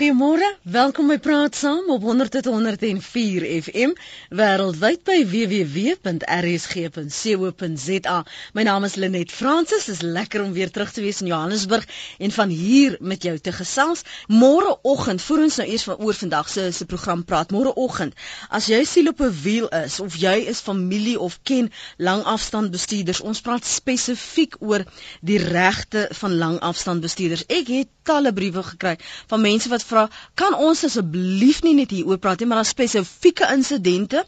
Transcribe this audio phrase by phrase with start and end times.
[0.00, 3.90] Goeiemôre, welkom by Praat Saam op 100.104 FM
[4.32, 6.14] wêreldwyd by www.rsg.co.za.
[8.56, 9.84] My naam is Lenet Fransis.
[9.90, 11.84] Dit is lekker om weer terug te wees in Johannesburg
[12.16, 14.00] en van hier met jou te gesels.
[14.32, 17.52] Môreoggend, voor ons nou eers van oor vandag se se program praat.
[17.52, 18.16] Môreoggend,
[18.48, 23.40] as jy siel op 'n wiel is of jy is familie of ken langafstandbestuurders, ons
[23.40, 24.80] praat spesifiek oor
[25.20, 27.44] die regte van langafstandbestuurders.
[27.52, 28.96] Ek het talle briewe gekry
[29.28, 30.06] van mense wat vra,
[30.40, 34.24] kan ons asseblief nie net hieroor praat nie, maar daar spesifieke insidente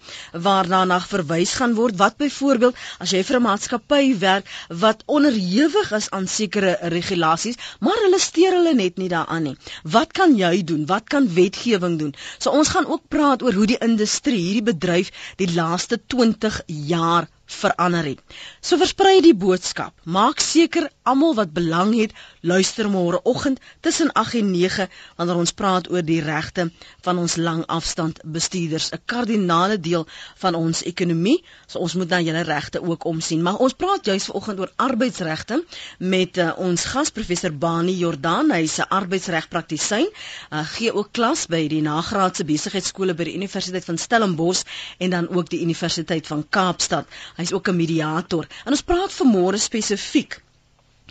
[0.47, 1.99] waarna na verwys gaan word.
[2.01, 4.51] Wat byvoorbeeld as jy vir 'n maatskappy werk
[4.85, 9.57] wat onderhewig is aan sekere regulasies, maar hulle steur hulle net nie daaraan nie.
[9.85, 10.87] Wat kan jy doen?
[10.87, 12.15] Wat kan wetgewing doen?
[12.39, 17.29] So ons gaan ook praat oor hoe die industrie, hierdie bedryf die laaste 20 jaar
[17.53, 18.21] verander het.
[18.61, 19.95] So versprei die boodskap.
[20.05, 25.91] Maak seker almal wat belang het, luister môreoggend tussen 8 en 9 wanneer ons praat
[25.91, 26.69] oor die regte
[27.03, 30.07] van ons langafstand bestuurders, 'n kardinale deel
[30.43, 31.45] van ons ekonomie.
[31.67, 33.43] So ons moet na julle regte ook omsien.
[33.43, 35.65] Maar ons praat juis vanoggend oor arbeidsregte
[35.99, 38.51] met uh, ons gas professor Bani Jordan.
[38.51, 40.09] Hy's 'n arbeidsregpraktisyn.
[40.51, 44.63] Uh, gee ook klas by die nagraadse besigheidskole by die Universiteit van Stellenbosch
[44.99, 47.07] en dan ook die Universiteit van Kaapstad.
[47.43, 48.47] Hy's ook 'n mediator.
[48.65, 50.39] En ons praat vanmôre spesifiek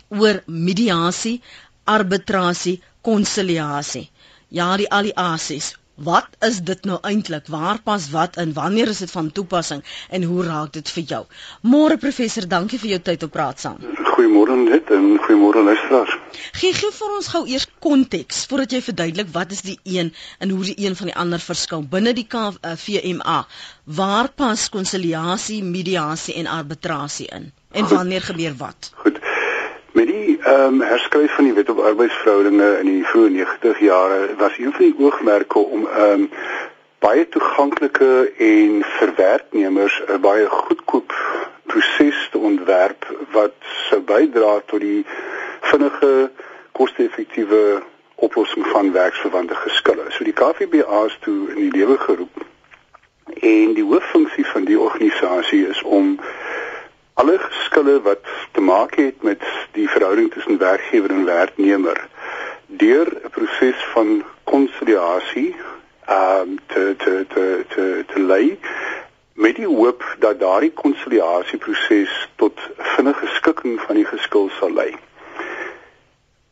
[0.08, 1.40] oor mediasie,
[1.84, 4.10] arbitrasie, konsiliasie.
[4.48, 5.72] Ja, die al die asies.
[5.94, 7.46] Wat is dit nou eintlik?
[7.46, 8.52] Waar pas wat in?
[8.52, 11.26] Wanneer is dit van toepassing en hoe raak dit vir jou?
[11.62, 14.01] Môre professor, dankie vir jou tyd op praat saam.
[14.12, 16.16] Goeiemôre net en goeiemôre luisteraars.
[16.60, 20.50] Gee gee vir ons gou eers konteks voordat jy verduidelik wat is die een en
[20.52, 23.38] hoe die een van die ander verskil binne die KVMA.
[24.00, 27.52] Waar pas konsiliasie, mediasie en arbitrasie in?
[27.72, 27.96] En Goed.
[27.96, 28.92] wanneer gebeur wat?
[29.04, 29.20] Goed.
[29.92, 34.20] Met die ehm um, herskryf van die wet op arbeidsverhoudinge in die vroeë 90 jare
[34.38, 36.28] was een van die oogmerke om ehm um,
[37.02, 41.16] baie toeganklike en vir werknemers 'n baie goedkoop
[41.66, 43.54] proses te ontwerp wat
[43.88, 45.04] sou bydra tot die
[45.60, 46.30] vinnige
[46.72, 47.82] koste-effektiewe
[48.14, 50.04] oplossing van werksverwante geskille.
[50.10, 52.44] So die KVBA is toe in die lewe geroep
[53.40, 56.18] en die hooffunksie van die organisasie is om
[57.14, 59.42] alle geskille wat te maak het met
[59.72, 62.08] die verhouding tussen werkgewer en werknemer
[62.66, 65.56] deur 'n proses van konsiliasie
[66.06, 68.58] ehm um, te te te te te lei
[69.34, 74.94] met die hoop dat daardie konsiliasieproses tot vinnige skikking van die geskil sal lei.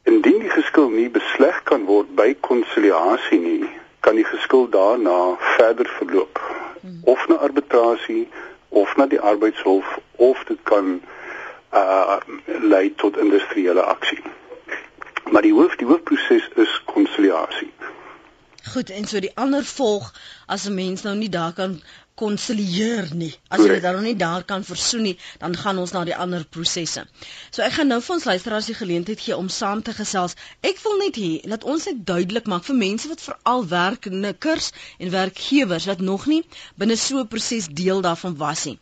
[0.03, 3.69] Indien die geskil nie besleg kan word by konsiliasie nie,
[4.01, 6.41] kan die geskil daarna verder verloop
[7.05, 8.29] of na arbitrasie
[8.69, 11.01] of na die arbeidshof of dit kan
[11.73, 14.23] uh lei tot industriële aksie.
[15.31, 17.71] Maar die hoof die hoofproses is konsiliasie.
[18.73, 20.11] Goed, en so die ander volg
[20.47, 21.81] as 'n mens nou nie daar kan
[22.21, 23.31] konsilieer nie.
[23.49, 27.07] As jy dan nie daar kan versoen nie, dan gaan ons na die ander prosesse.
[27.51, 30.37] So ek gaan nou vir ons luisteraars die geleentheid gee om saam te gesels.
[30.71, 35.15] Ek wil net hê dat ons net duidelik maak vir mense wat veral werknikkers en
[35.15, 36.43] werkgewers wat nog nie
[36.77, 38.79] binne so 'n proses deel daarvan was nie.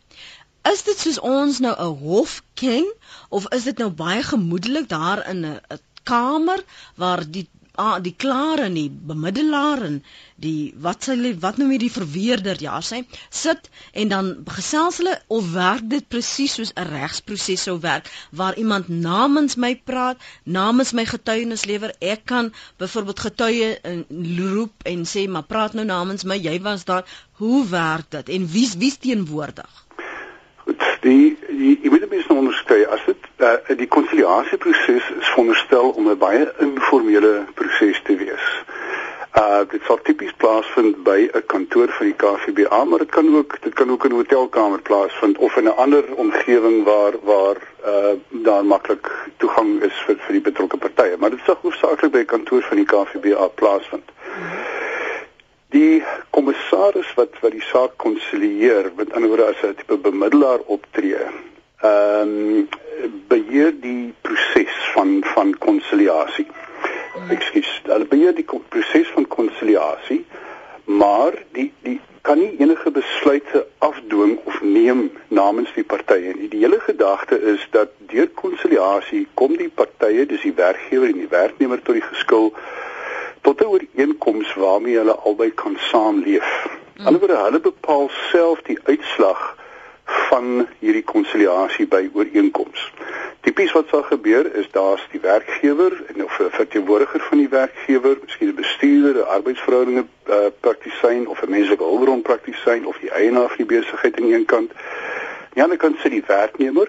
[0.69, 2.87] Is dit soos ons nou 'n hof ken
[3.29, 6.63] of is dit nou baie gemoedelik daar in 'n kamer
[6.95, 7.47] waar die
[7.83, 9.97] ah, die klare en die bemiddelaar en
[10.43, 13.01] die wat sê wat noem jy die verweerder ja sê
[13.41, 13.69] sit
[14.03, 18.89] en dan gesels hulle of werk dit presies soos 'n regsproses sou werk waar iemand
[19.07, 20.29] namens my praat
[20.59, 22.53] namens my getuienis lewer ek kan
[22.83, 23.69] byvoorbeeld getuie
[24.55, 27.05] roep en sê maar praat nou namens my jy was daar
[27.39, 28.29] hoe werk dit?
[28.35, 29.85] En wie's wie's teenwoordig
[31.01, 36.17] die jy moet mens nou onderskei as dit uh, die konsiliasieproses is veronderstel om 'n
[36.17, 38.47] baie informele proses te wees.
[39.39, 43.57] Uh dit sal tipies plaasvind by 'n kantoor van die KVBA, maar dit kan ook
[43.61, 48.13] dit kan ook in 'n hotelkamer plaasvind of in 'n ander omgewing waar waar uh
[48.29, 52.33] daar maklik toegang is vir vir die betrokke partye, maar dit sal hoofsaaklik by 'n
[52.35, 54.07] kantoor van die KVBA plaasvind.
[54.09, 54.88] Mm -hmm.
[55.69, 61.21] Die kommissaris wat wat die saak konsilieer, met ander woorde as 'n tipe bemiddelaar optree,
[61.81, 62.67] ehm um,
[63.27, 66.47] beheer die proses van van konsiliasie.
[67.29, 70.25] Ekskuus, hulle beheer die proses van konsiliasie,
[70.85, 76.49] maar die die kan nie enige besluite afdwing of neem namens die partye nie.
[76.49, 81.31] Die hele gedagte is dat deur konsiliasie kom die partye, dis die werkgewer en die
[81.31, 82.51] werknemer tot die geskil
[83.49, 86.67] tot 'n ooreenkoms waarmee hulle albei kan saamleef.
[86.97, 87.05] Mm.
[87.05, 89.57] Alhoewel hulle bepaal self die uitslag
[90.05, 92.91] van hierdie konsiliasie by ooreenkoms.
[93.41, 98.17] Tipies wat sal gebeur is daar's die werkgewer en of 'n verteenwoordiger van die werkgewer,
[98.25, 103.47] miskien 'n bestuurder, 'n arbeidsverhoudinge uh, praktisyn of 'n menslike hulpbron praktisyn of die eienaar
[103.47, 104.71] van die besigheid aan een kant.
[104.73, 106.87] Aan die ander kant sit die werknemer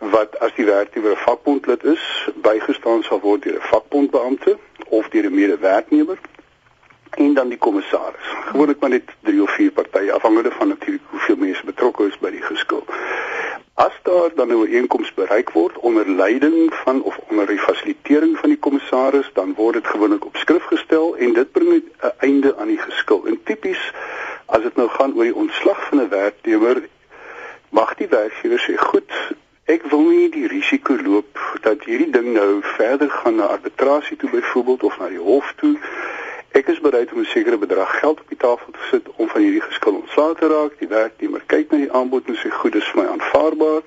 [0.00, 4.58] wat as die werkgewer 'n vakbondlid is, bygestaan sal word deur 'n vakbondbeampte
[4.88, 6.18] of deur 'n mede-werknemer
[7.10, 8.26] en dan die kommissaris.
[8.50, 12.30] Gewoonlik maar net 3 of 4 partye afhangende van natuurlik hoeveel mense betrokke is by
[12.30, 12.84] die geskil.
[13.74, 18.48] As daar dan 'n ooreenkoms bereik word onder leiding van of onder die fasilitering van
[18.48, 22.66] die kommissaris, dan word dit gewoonlik op skrif gestel en dit bring 'n einde aan
[22.66, 23.26] die geskil.
[23.26, 23.92] En tipies
[24.46, 26.88] as dit nou gaan oor die ontslag van 'n werknemer,
[27.68, 29.12] mag die werkgewer sê, "Goed,
[29.70, 34.30] ek wil nie die risiko loop dat hierdie ding nou verder gaan na arbitrasie toe
[34.30, 35.76] byvoorbeeld of na die hof toe."
[36.50, 39.40] Ek is bereid om 'n sekere bedrag geld op die tafel te sit om van
[39.40, 40.72] hierdie geskil ontslae te raak.
[40.78, 43.82] Die werknemer kyk na die aanbod en sê goed, dis vir my aanvaarbaar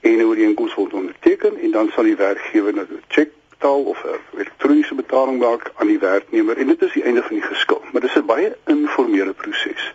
[0.00, 4.04] en 'n ooreenkoms word onderteken en dan sal die werkgewer nou 'n cheque betaal of
[4.04, 7.82] 'n elektroniese betaling maak aan die werknemer en dit is die einde van die geskil.
[7.92, 9.92] Maar dis 'n baie informele proses.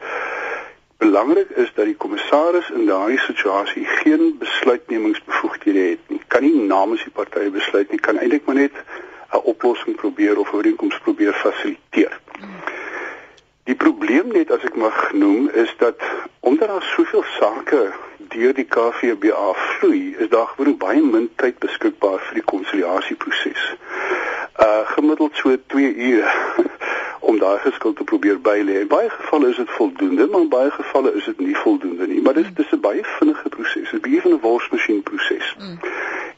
[1.00, 6.22] Belangrik is dat die kommissaris in daardie situasie geen besluitnemingsbevoegdhede het nie.
[6.28, 8.76] Kan nie namens die partye besluit nie, kan eintlik maar net
[9.32, 12.20] 'n oplossing probeer of ooreenkoms probeer fasiliteer.
[13.64, 16.04] Die probleem net as ek mag noem is dat
[16.40, 22.20] omdat daar soveel sake deur die KVBA vloei, is daar gewoon baie min tyd beskikbaar
[22.20, 23.76] vir die konsiliasieproses.
[24.60, 26.32] Uh gemiddeld so 2 ure
[27.30, 28.80] om daai geskil te probeer bylê.
[28.82, 32.22] In baie gevalle is dit voldoende, maar in baie gevalle is dit nie voldoende nie.
[32.22, 35.56] Maar dit is 'n baie vinnige proses, 'n bietjie van 'n worsmasjien proses.
[35.60, 35.80] Mm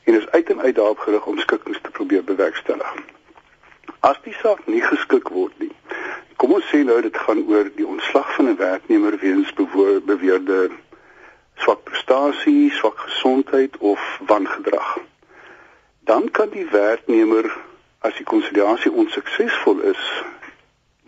[0.03, 2.93] en is uit en uit daarop gerig om skikkings te probeer bewerkstellig.
[3.99, 5.71] As die saak nie geskik word nie.
[6.35, 9.53] Kom ons sê nou dit gaan oor die ontslag van 'n werknemer weens
[10.05, 10.69] beweerde
[11.55, 14.97] swak prestasie, swak gesondheid of wangedrag.
[15.99, 17.57] Dan kan die werknemer
[18.01, 20.05] as die konsiliasie onsuksesvol is,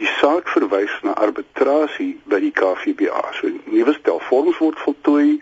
[0.01, 3.23] die saak verwys na arbitrasie by die KVBA.
[3.39, 5.39] So nuwe stel vorms word voltooi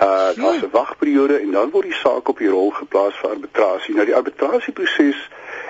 [0.00, 3.94] Uh daar's 'n wagperiode en dan word die saak op die rol geplaas vir arbitrasie.
[3.94, 5.28] Nou die arbitrasieproses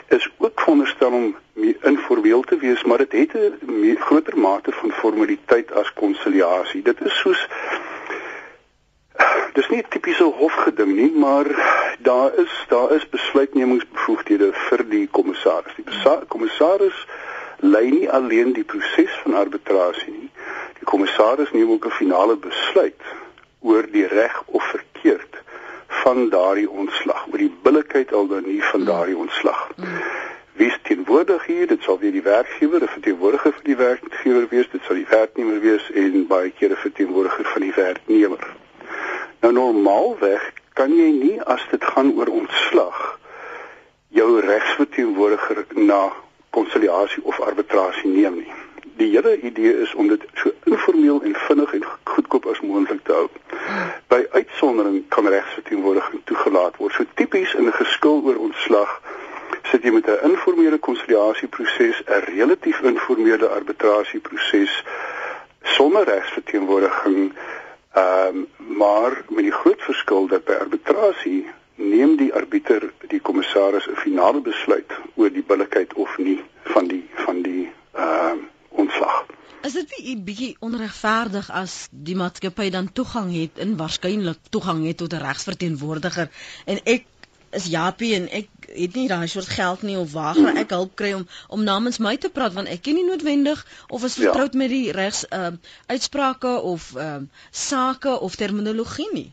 [0.08, 1.36] is ook veronderstel om
[1.82, 6.82] informeel te wees, maar dit het 'n groter mate van formaliteit as konsiliasie.
[6.82, 7.48] Dit is soos
[9.52, 11.46] dis nie 'n tipiese hofgeding nie, maar
[11.98, 15.74] daar is daar is besluitnemingsbevoegdhede vir die kommissaris.
[15.76, 17.06] Die kommissaris
[17.60, 20.30] lei nie alleen die proses van arbitrasie nie.
[20.78, 23.02] Die kommissaris neem ook 'n finale besluit
[23.60, 25.42] oor die reg of verkeerd
[25.86, 29.68] van daardie ontslag, oor die billikheid al dan nie van daardie ontslag.
[30.52, 31.66] Wie is teenwoordig hier?
[31.66, 35.60] Dit sal weer die werkgewer, 'n verteenwoordiger vir die werkgewer wees, dit sal die werknemer
[35.60, 38.59] wees en baie kere verteenwoordiger van die werknemer.
[39.40, 43.18] Nou normaalweg kan jy nie as dit gaan oor ontslag
[44.08, 46.12] jou regsverteenwoordiger na
[46.50, 48.52] konsiliasie of arbitrasie neem nie.
[49.00, 53.12] Die hele idee is om dit so informeel en vinnig en goedkoop as moontlik te
[53.12, 53.28] hou.
[54.12, 56.92] By uitsondering kan regsverteenwoordiging toegelaat word.
[56.92, 59.00] So tipies in 'n geskil oor ontslag
[59.70, 64.84] sit jy met 'n informele konsiliasieproses, 'n relatief informele arbitrasieproses
[65.62, 67.32] sonder regsverteenwoordiging.
[67.92, 68.46] Ehm um,
[68.76, 74.40] maar met die groot verskil dat by arbitrasie neem die arbiter die kommissaris 'n finale
[74.40, 79.24] besluit oor die billikheid of nie van die van die ehm um, ontslag.
[79.62, 84.86] Is dit nie 'n bietjie onregverdig as die maatskappy dan toegang het en waarskynlik toegang
[84.86, 86.30] het tot 'n regsverteenwoordiger
[86.64, 87.04] en ek
[87.50, 90.94] is Japie en ek het nie daai soort geld nie of waar gaan ek hulp
[90.94, 94.22] kry om om namens my te praat want ek ken nie noodwendig of is ja.
[94.22, 94.58] vertroud ja.
[94.62, 99.32] met die regs ehm uh, uitsprake of ehm uh, sake of terminologie nie.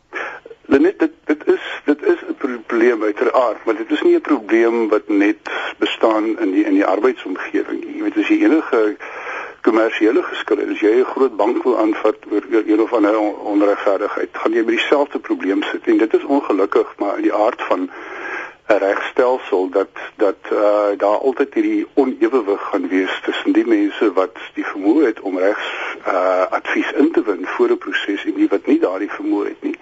[0.68, 4.90] Lenet dit dit is dit is 'n probleem uiteraard, maar dit is nie 'n probleem
[4.90, 5.38] wat net
[5.78, 7.96] bestaan in die in die arbeidsomgewing nie.
[7.98, 8.98] Jy weet as jy enige
[9.68, 10.68] kommersiële geskille.
[10.72, 13.18] As jy 'n groot bank wil aanvat oor een of ander
[13.54, 17.62] onregverdigheid, gaan jy by dieselfde probleem sit en dit is ongelukkig maar in die aard
[17.70, 17.90] van
[18.68, 20.60] 'n regstelsel dat dat uh,
[20.98, 25.68] daar altyd hierdie onewewig gaan wees tussen die mense wat die vermoë het om regs
[26.08, 29.62] uh, advies in te win voor 'n proses en die wat nie daardie vermoë het
[29.62, 29.78] nie.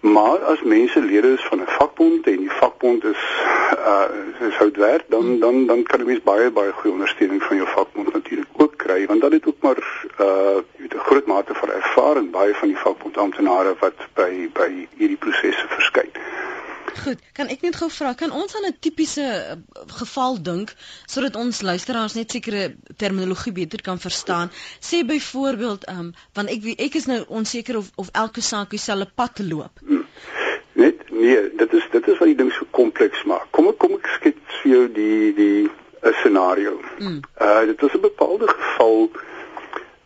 [0.00, 3.22] Maar as mense lede is van 'n vakbond en die vakbond is
[3.92, 4.04] uh
[4.48, 8.12] is hout werd, dan dan dan kan jy baie baie goeie ondersteuning van jou vakbond
[8.12, 9.78] natuurlik ook kry want dan het ook maar
[10.20, 14.48] uh jy weet 'n groot mate van ervaring baie van die vakbond amptenare wat by
[14.52, 16.10] by hierdie prosesse verskyn.
[17.04, 19.56] Goed, kan ek net gou vra, kan ons aan 'n tipiese uh,
[20.00, 20.74] geval dink
[21.06, 24.50] sodat ons luisteraars net sekere terminologie beter kan verstaan?
[24.80, 29.10] Sê byvoorbeeld, ehm, um, want ek ek is nou onseker of of elke saak dieselfde
[29.14, 29.80] pad loop.
[30.72, 33.48] Net Nee, dit is dit is wat die ding so kompleks maak.
[33.50, 35.70] Kom ek kom ek skets vir jou die die
[36.02, 36.78] 'n scenario.
[36.98, 37.20] Mm.
[37.46, 39.10] Uh dit was 'n bepaalde geval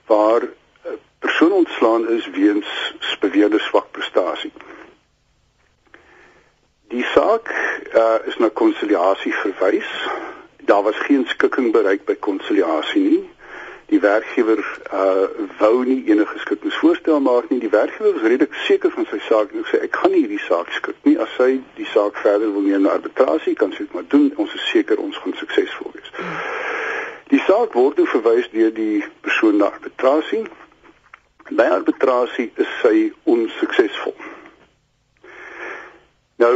[0.06, 4.52] waar 'n persoon ontslaan is weens beweerde swak prestasie.
[6.92, 7.48] Die saak
[7.96, 9.92] uh is na konsiliasie verwys.
[10.68, 13.24] Daar was geen skikking bereik by konsiliasie nie
[13.92, 14.60] die werkgewer
[14.92, 15.24] uh
[15.58, 17.58] wou nie enige skikking voorstel maak nie.
[17.60, 20.72] Die werkgewer was redelik seker van sy saak en sê ek gaan nie hierdie saak
[20.72, 21.18] skik nie.
[21.20, 24.30] As hy die saak verder wil neem na arbitrasie, kan sy dit maar doen.
[24.40, 26.12] Ons is seker ons gaan suksesvol wees.
[27.32, 30.46] Die saak word toe verwys deur die persoon na arbitrasie.
[31.50, 34.16] By arbitrasie is sy onsuksesvol.
[36.40, 36.54] Nou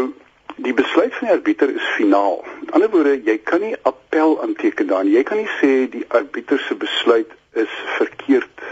[0.56, 2.44] die besluit van die arbiter is finaal.
[2.60, 5.10] Met ander woorde, jy kan nie appel aanteken dan.
[5.10, 8.64] Jy kan nie sê die arbiter se besluit is verkeerd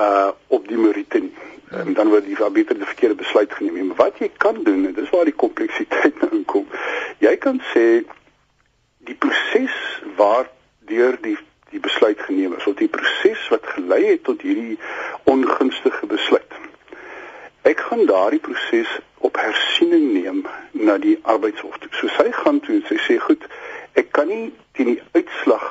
[0.00, 1.34] uh op die meriete nie.
[1.70, 3.92] En dan word die arbiter die verkeerde besluit geneem.
[3.92, 6.66] Maar wat jy kan doen, en dis waar die kompleksiteit nou inkom.
[7.22, 7.84] Jy kan sê
[9.06, 9.76] die proses
[10.16, 10.50] waar
[10.88, 11.36] deur die
[11.70, 14.74] die besluit geneem is, of die proses wat gelei het tot hierdie
[15.30, 16.56] ongunstige besluit.
[17.68, 18.88] Ek gaan daardie proses
[19.18, 21.90] op hersiening neem na die arbeidshof toe.
[21.92, 23.44] So sy gaan toe en sy sê goed,
[24.00, 25.66] ek kan nie teen die uitslag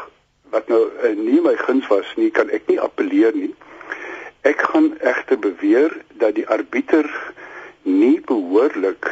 [0.53, 3.51] wat nou uh, nie my guns was nie, kan ek nie appeleer nie.
[4.45, 7.09] Ek gaan egter beweer dat die arbiter
[7.83, 9.09] nie behoorlik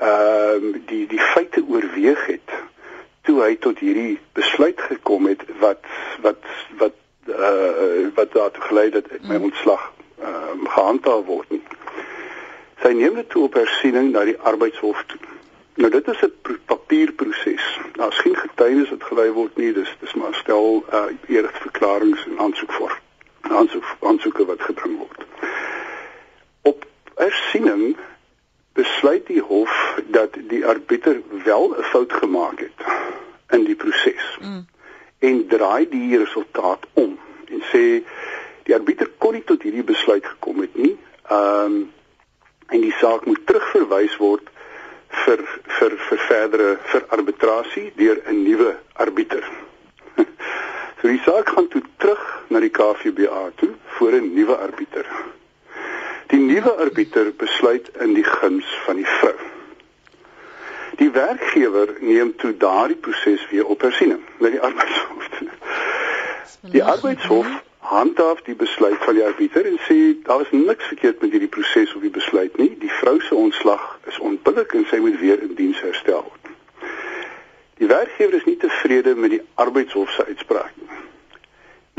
[0.00, 2.52] ehm uh, die die feite oorweeg het
[3.28, 5.84] toe hy tot hierdie besluit gekom het wat
[6.24, 6.40] wat
[6.80, 6.96] wat
[7.28, 9.50] uh, wat daartoe gelei het dat my mm.
[9.50, 9.84] ontslag
[10.22, 11.59] ehm uh, gehandhaaf word nie.
[12.82, 15.20] Sy neem dit toe op hersiening na die arbeidshof toe.
[15.80, 17.80] Nou dit is 'n papierproses.
[17.92, 19.72] Daar's geen getuienis wat gelei word nie.
[19.72, 23.00] Dis dis maar stel uh eerder verklaringe en aansoek voor.
[23.40, 25.24] Aansoek aansoeke wat gebring word.
[26.62, 27.96] Op hersiening
[28.72, 32.78] besluit die hof dat die arbiter wel 'n fout gemaak het
[33.50, 34.38] in die proses.
[34.40, 34.66] Mm.
[35.18, 37.18] En draai die resultaat om
[37.48, 38.04] en sê
[38.62, 40.98] die arbiter kon nie tot hierdie besluit gekom het nie.
[41.28, 41.92] Ehm um,
[42.70, 44.50] en die saak moet terugverwys word
[45.24, 45.42] vir
[45.78, 49.44] vir vir verdere vir arbitrasie deur 'n nuwe arbiter.
[51.00, 55.06] so die saak gaan toe terug na die KVBA toe vir 'n nuwe arbiter.
[56.30, 59.38] Die nuwe arbiter besluit in die guns van die vrou.
[61.02, 65.08] Die werkgewer neem toe daardie proses weer op hersiening met die arbeidshof.
[66.60, 67.48] Die arbeidshof
[67.80, 69.96] handhaaf die besluit van die arbiter en sê
[70.26, 72.76] daar is niks verkeerd met hierdie proses of die besluit nie.
[72.78, 76.52] Die vrou se ontslag is onbillik en sy moet weer in diens herstel word.
[77.80, 81.02] Die werkgewer is nie tevrede met die arbeidshof se uitspraak nie.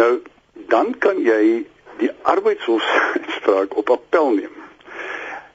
[0.01, 0.11] Nou
[0.69, 1.65] dan kan jy
[1.97, 4.57] die arbeidshof se uitspraak op appel neem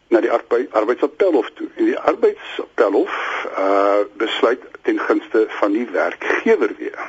[0.08, 1.68] na die arbeidsappelhof toe.
[1.74, 3.14] En die arbeidsappelhof
[3.58, 7.08] uh besluit ten gunste van die werkgewer weer.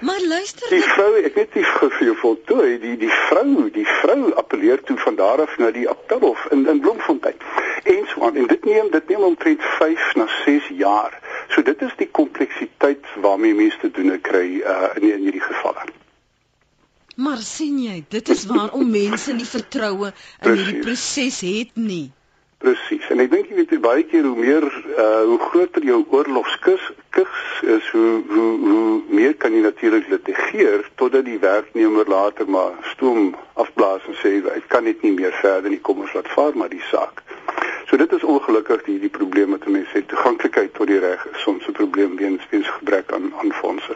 [0.00, 4.32] Maar luister, die vrou, ek weet nie vir jou voltooi, die die vrou, die vrou
[4.38, 7.40] appeleer toe van daar af na die appelhof in in Bloemfontein.
[7.82, 8.36] En so aan.
[8.36, 11.18] En dit neem dit neem omtrent 5 na 6 jaar.
[11.48, 15.88] So dit is die kompleksiteit waarmee mense te doen kry uh, in in hierdie gevalle.
[17.18, 20.12] Maar sien jy, dit is waarom mense nie vertroue
[20.42, 22.12] in hierdie proses het nie.
[22.58, 23.06] Presies.
[23.14, 24.64] En ek dink jy weet baie keer hoe meer
[24.98, 30.82] uh hoe groter jou oorlogskus kiks is hoe hoe hoe meer kan jy natuurlik litigeer
[30.98, 35.70] totdat die werknemer later maar stoom afblaas en sê ek kan dit nie meer verder
[35.70, 37.22] nie kom ons laat vaar maar die saak.
[37.86, 41.42] So dit is ongelukkig die die probleem met mense se toeganklikheid tot die reg is
[41.46, 43.94] soms 'n probleem weens weens gebrek aan aan fondse.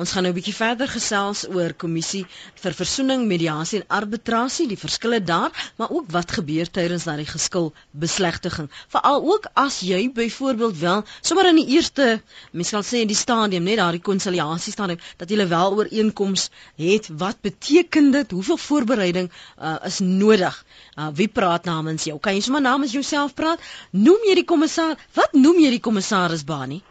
[0.00, 2.22] Ons gaan nou 'n bietjie verder gesels oor kommissie
[2.62, 7.72] vir versoening, mediasie en arbitrasie, die verskille daar, maar ook wat gebeur tydens daardie geskil
[8.04, 8.70] beslegting.
[8.94, 13.18] Veral ook as jy byvoorbeeld wel sommer in die eerste, mens kan sê in die
[13.22, 18.30] stadium, net daardie konsiliasie stadium, dat jy wel ooreenkoms het, wat beteken dit?
[18.30, 20.64] Hoeveel voorbereiding uh, is nodig?
[20.96, 22.18] Uh, wie praat namens jou?
[22.18, 23.60] Kan jy sommer namens jouself praat?
[23.90, 25.08] Noem jy die kommissaris?
[25.14, 26.82] Wat noem jy die kommissaris Bani?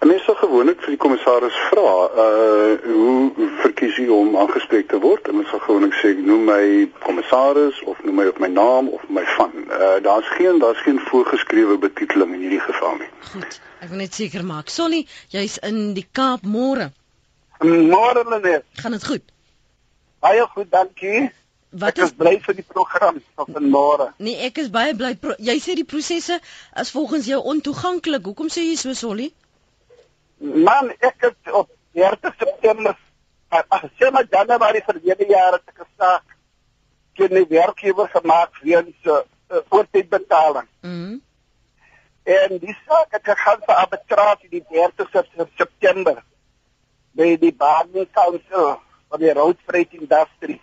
[0.00, 1.88] Mense sal gewoonlik vir die kommissaris vra,
[2.22, 5.26] uh hoe verkies jy om aangespreek te word?
[5.28, 6.62] En mense sal gewoonlik sê noem my
[7.04, 9.52] kommissaris of noem my op my naam of my van.
[9.68, 13.10] Uh daar's geen daar's geen voorgeskrewe betiteling in hierdie geval nie.
[13.32, 13.58] Goed.
[13.84, 14.72] Ek wil net seker maak.
[14.72, 15.02] Sonny,
[15.34, 16.88] jy's in die Kaap môre.
[17.60, 18.64] Môre Lenet.
[18.80, 19.28] Gaan dit goed?
[20.24, 21.28] Baie goed, dankie.
[21.70, 24.08] Wat ek is bly vir die program van môre.
[24.16, 25.12] Nee, ek is baie bly.
[25.38, 26.40] Jy sê die prosesse
[26.80, 28.24] is volgens jou ontoeganklik.
[28.32, 29.28] Hoekom sê jy so, Solly?
[30.40, 32.96] Man, ek het op 30 September
[33.48, 36.36] ag, sê maar Januarie verlede jaar het ek gesaak
[37.18, 39.20] teen die werkgewer gemaak weens uh,
[39.68, 40.68] oortydbetaling.
[40.80, 40.94] Mhm.
[40.94, 41.18] Mm
[42.22, 46.18] En die saak het gegaan vir arbitrasie die 30ste September
[47.16, 48.76] by die Barney Council
[49.08, 50.60] van die Road Freight Industry.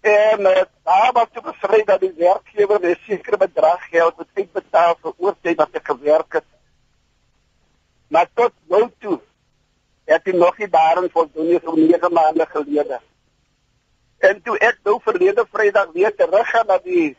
[0.00, 4.94] En uh, daar was te beskryf dat die werkgewer 'n sekere bedrag geld moet uitbetaal
[5.02, 6.48] vir oortyd wat hy gewerk het.
[8.08, 9.18] Maar tot nou toe
[10.08, 13.00] het hy nog nie daarin voldoen nie vir 9 maande gelede.
[14.18, 17.16] En toe ek nou verlede Vrydag weer terug gaan na die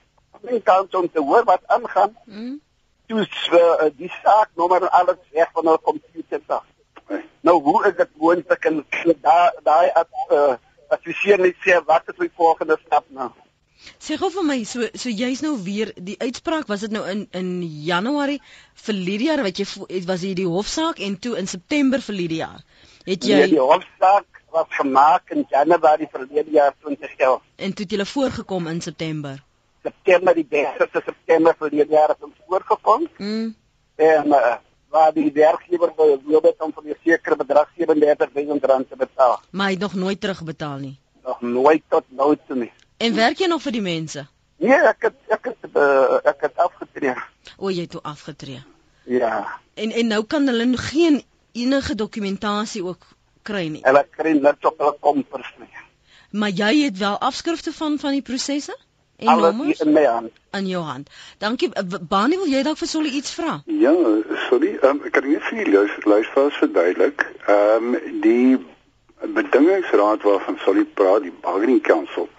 [0.63, 2.15] kant om te hoor wat aangaan.
[2.25, 2.57] Mm.
[3.07, 6.65] Toe uh, die saak nommer alles weg van hulle komputer af.
[7.41, 8.83] Nou hoe is dit moontlik en
[9.21, 10.55] daai daai uh,
[10.89, 13.29] adviseer net sê wat is my volgende stap nou?
[13.99, 17.27] Sê gou vir my, so so jy's nou weer die uitspraak was dit nou in
[17.31, 17.49] in
[17.85, 18.39] Januarie
[18.87, 19.67] verlede jaar wat jy
[20.07, 22.63] was hier die hofsaak en toe in September verlede jaar.
[23.05, 27.95] Het jy nee, die hofsaak was gemaak in Januarie verlede jaar 2011 en toe het
[27.97, 29.39] jy voorgekom in September.
[29.83, 33.07] September die 30ste September verlede jaar het ons voorgekom.
[33.17, 33.55] Mm.
[33.95, 34.55] En uh,
[34.89, 39.39] waar die werkgewer wil het om vir 'n sekere bedrag 37000 rand te betaal.
[39.51, 40.97] Maar hy het nog nooit terugbetaal nie.
[41.23, 42.71] Nog nooit tot nou toe nie.
[42.99, 44.25] En werk jy nog vir die mense?
[44.59, 47.15] Nee, ek het ek het uh, ek het afgetree.
[47.57, 48.59] O, jy het toe afgetree.
[49.07, 49.45] Ja.
[49.79, 53.07] En en nou kan hulle geen enige dokumentasie ook
[53.47, 53.81] kry nie.
[53.87, 55.71] Hulle kry net op hulle kompers nie.
[56.29, 58.75] Maar jy het wel afskrifte van van die prosesse?
[59.19, 60.31] en Alles nommers in my hand.
[60.51, 61.09] In jou hand.
[61.37, 61.69] Dankie.
[62.07, 63.59] Bani, wil jy dalk vir Solly iets vra?
[63.65, 63.93] Ja,
[64.47, 64.77] sorry.
[64.83, 67.25] Um, ek kan net vir die luisteraars verduidelik.
[67.47, 68.59] Ehm um, die
[69.19, 72.29] bedingingsraad waarvan Solly praat, die bargaining council.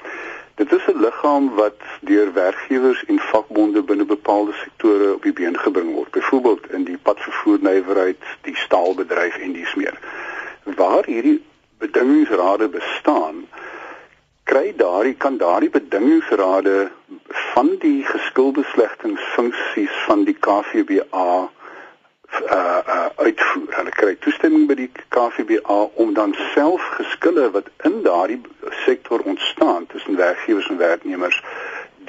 [0.61, 5.59] Dit is 'n liggaam wat deur werkgewers en vakbonde binne bepaalde sektore op die been
[5.59, 6.11] gebring word.
[6.11, 9.99] Byvoorbeeld in die padvervoernywerheid, die staalbedryf en dies meer.
[10.65, 11.45] Waar hierdie
[11.79, 13.49] bedingingsrade bestaan,
[14.45, 16.91] kry daardie kan daardie bedingingsrade
[17.55, 21.51] van die geskilbeslegtingsfunksies van die KVBA
[22.39, 23.75] uh uh uitvoer.
[23.77, 28.41] Hulle kry toestemming by die KVBA om dan self geskille wat in daardie
[28.85, 31.43] sektor ontstaan tussen werkgewers en werknemers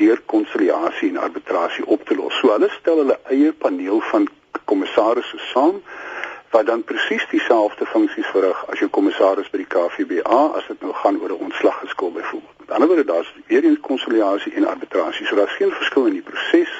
[0.01, 2.37] deur konsiliasie en arbitrasie op te los.
[2.39, 4.27] So hulle stel hulle eie paneel van
[4.65, 5.81] kommissarisse saam
[6.51, 10.93] wat dan presies dieselfde funksies verrig as jou kommissaris by die KVBA as dit nou
[11.03, 12.57] gaan oor 'n ontslaggeskil byvoorbeeld.
[12.59, 15.25] Met ander woorde daar's weer eens konsiliasie en arbitrasie.
[15.25, 16.71] So daar's geen verskil in die proses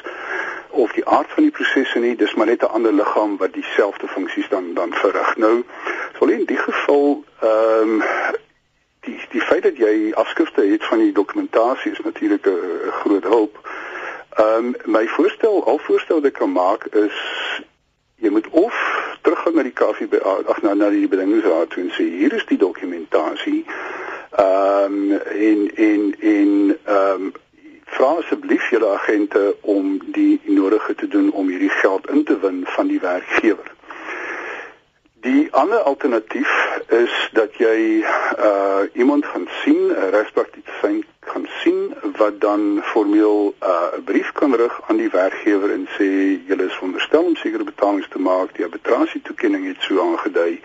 [0.72, 4.08] of die aard van die prosesse nie, dis maar net 'n ander liggaam wat dieselfde
[4.08, 5.36] funksies dan dan verrig.
[5.38, 5.64] Nou,
[6.18, 8.04] sou in die geval ehm um,
[9.00, 13.70] die die feit dat jy afskrifte het van die dokumentasie is natuurlik 'n groot hulp.
[14.30, 17.18] Ehm um, my voorstel, al voorstel wat ek kan maak is
[18.16, 18.76] jy moet of
[19.22, 22.58] teruggaan na die KVB ag na na die bedingingsraad toe en sê hier is die
[22.58, 23.66] dokumentasie
[24.32, 25.12] ehm um,
[25.50, 27.34] en en en ehm um,
[27.96, 32.64] vra asseblief julle agente om die nodige te doen om hierdie geld in te win
[32.76, 33.72] van die werkgewer.
[35.22, 36.52] Die ander alternatief
[36.88, 37.78] is dat jy
[38.40, 44.56] uh iemand gaan sien, 'n regspraktisyn gaan sien wat dan formeel uh 'n brief kan
[44.56, 46.08] rig aan die werkgewer en sê
[46.48, 50.62] julle is veronderstel om sekere betalings te maak, die arbitrasie toekenning het so aangedui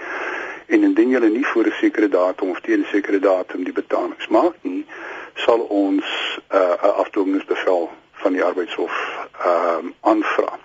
[0.67, 4.29] en indien julle nie voor 'n sekere datum of teen 'n sekere datum die betalings
[4.29, 4.87] maak nie,
[5.35, 6.07] sal ons
[6.53, 8.95] uh 'n afdwingingsbevel van die arbeidshof
[9.45, 10.59] ehm uh, aanvra.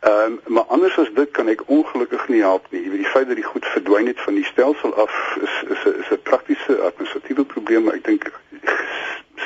[0.00, 2.82] Ehm um, maar anders as dit kan ek ongelukkig nie help nie.
[2.82, 5.84] Jy weet die feit dat die goed verdwyn het van die stelsel af is is
[5.84, 8.32] 'n is 'n praktiese administratiewe probleem, maar ek dink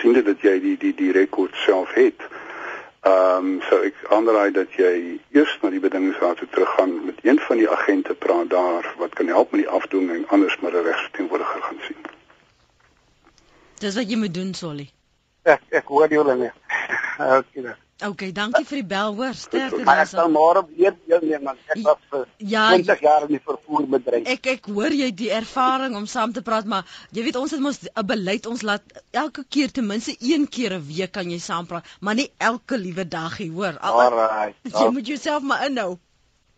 [0.01, 2.21] sien dit dat jy die die die rekord self het.
[3.01, 7.39] Ehm um, so ek aanraai dat jy eers na die bedingingsraad toe teruggaan met een
[7.41, 10.85] van die agente praat daar wat kan help met die afdoening en anders maar 'n
[10.85, 12.03] regsverteenwoordiger gaan sien.
[13.79, 14.91] Dis wat jy moet doen, Solly.
[15.43, 16.53] Ek ek hoor jou dan nie.
[18.01, 18.31] Okay.
[18.31, 19.35] OK, dankie vir die bel, hoor.
[19.37, 20.01] Sterkte daar.
[20.03, 24.27] Ek sal môre weer deelneem want ek was vir ja, 20 jaar in die vervoerbedryf.
[24.35, 27.61] Ek ek hoor jy die ervaring om saam te praat, maar jy weet ons het
[27.61, 28.83] mos 'n beleid ons laat
[29.13, 32.79] elke keer ten minste een keer 'n week kan jy saam praat, maar nie elke
[32.79, 33.77] liewe dagie, hoor.
[33.81, 34.55] Alraai.
[34.81, 35.99] Jy moet jouself maar inhou.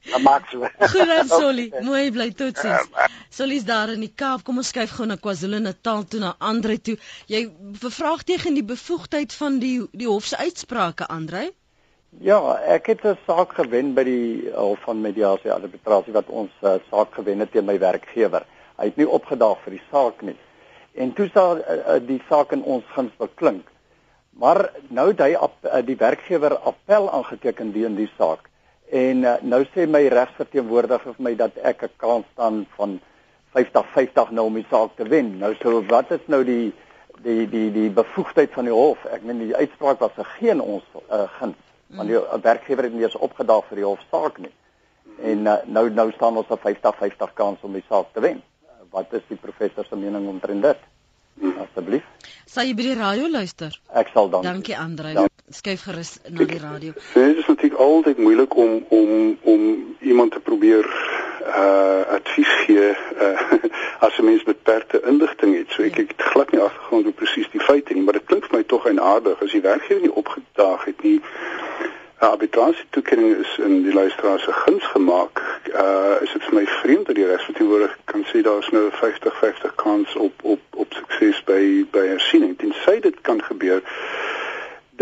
[0.02, 0.66] Maak so.
[0.92, 2.88] Goeie Solly, mooi bly totsiens.
[3.30, 4.42] Solly's daar in die Kaap.
[4.44, 6.96] Kom ons skuif gou na KwaZulu-Natal toe na Andre toe.
[7.30, 7.44] Jy
[7.80, 11.50] bevraagteken die bevoegdheid van die die hof se uitsprake, Andre?
[12.20, 16.76] Ja, ek het 'n saak gewen by die hof van mediasie arbitrasie wat ons uh,
[16.90, 18.44] saak gewen het teen my werkgewer.
[18.76, 20.36] Hy het nie opgedaag vir die saak nie.
[20.94, 23.70] En toe sal uh, uh, die saak in ons guns beklink.
[24.30, 28.50] Maar nou het hy uh, die werkgewer appel aangeteken teen die saak.
[28.92, 33.00] En uh, nou sê my regsverteenwoordiger vir my dat ek 'n kans staan van
[33.56, 35.38] 50-50 nou om die saak te wen.
[35.38, 36.72] Nou so wat is nou die
[37.24, 39.04] die die die bevoegdheid van die hof?
[39.08, 41.56] Ek meen die uitspraak was geen ons uh, guns.
[41.88, 42.42] Want die mm.
[42.42, 44.52] werkgewer het nie eens opgedaag vir die hofsaak nie.
[45.20, 48.42] En uh, nou nou staan ons op 50-50 kans om die saak te wen.
[48.64, 50.88] Uh, wat is die professor se mening omtrent dit?
[51.64, 52.04] Asseblief.
[52.44, 53.72] Sal jy by die radio luister?
[53.96, 54.44] Ek sal dan.
[54.44, 55.14] Dankie Andre.
[55.16, 55.31] Dan.
[55.52, 56.92] Skuif gerus na die radio.
[57.12, 60.86] Dit is natuurlik altyd moeilik om om om iemand te probeer
[61.46, 62.88] uh advies gee
[63.20, 63.52] uh
[64.06, 65.70] as 'n mens beperkte inligting het.
[65.70, 66.02] So ek ja.
[66.02, 68.86] het glad nie agtergrond oor presies die feite nie, maar dit klink vir my tog
[68.86, 71.20] eienaardig as die werkgewer nie opgedaag het nie.
[72.18, 75.42] Arbitrasie toekenning is in die luisteraar se guns gemaak.
[75.74, 79.74] Uh is dit vir my vreemd dat die respektiewe kan sê daar is nou 50-50
[79.74, 82.58] kans op op op sukses by by hersiening.
[82.58, 83.82] Tensy dit kan gebeur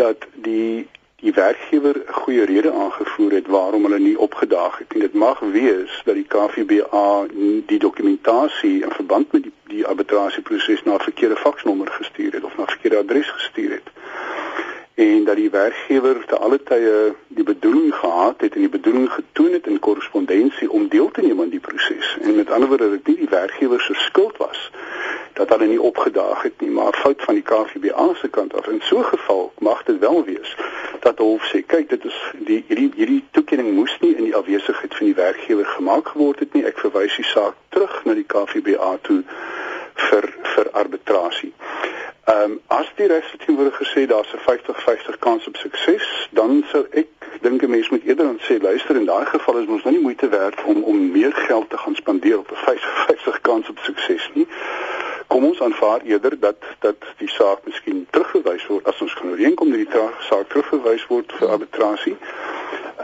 [0.01, 0.89] dat die
[1.21, 5.03] die werkgewer 'n goeie rede aangevoer het waarom hulle nie opgedaag het nie.
[5.03, 7.27] Dit mag wees dat die KVBA
[7.67, 12.57] die dokumentasie in verband met die die arbitrasieproses na 'n verkeerde faksnommer gestuur het of
[12.57, 13.89] na 'n verkeerde adres gestuur het.
[15.01, 19.53] En dat die werkgewer te alle tye die bedoeling gehad het en die bedoeling getoon
[19.53, 22.19] het in korrespondensie om deel te neem aan die proses.
[22.21, 24.71] En met ander woorde dat dit nie die werkgewer se skuld was
[25.33, 28.67] dat hulle nie opgedaag het nie, maar fout van die KVBA se kant af.
[28.67, 30.57] In so 'n geval mag dit wel wees
[31.01, 34.37] dat die hof sê, kyk, dit is die hierdie hierdie toekenning moes nie in die
[34.37, 36.65] afwesigheid van die werkgewer gemaak geword het nie.
[36.65, 39.23] Ek verwys die saak terug na die KVBA toe
[39.95, 41.53] vir vir arbitrasie.
[42.31, 46.87] Ehm um, as die regstreeks word gesê daar's 'n 50-50 kans op sukses, dan sou
[46.91, 47.09] ek
[47.41, 50.03] dink 'n mens moet eerder dan sê luister in daai geval is ons nou nie
[50.03, 54.31] moeite werd om om meer geld te gaan spandeer op 'n 50-50 kans op sukses
[54.35, 54.47] nie
[55.31, 59.71] kom ons aanvaar eerder dat dat die saak miskien terugverwys word as ons kan ooreenkom
[59.71, 62.17] dat die saak terugverwys word vir arbitrasie.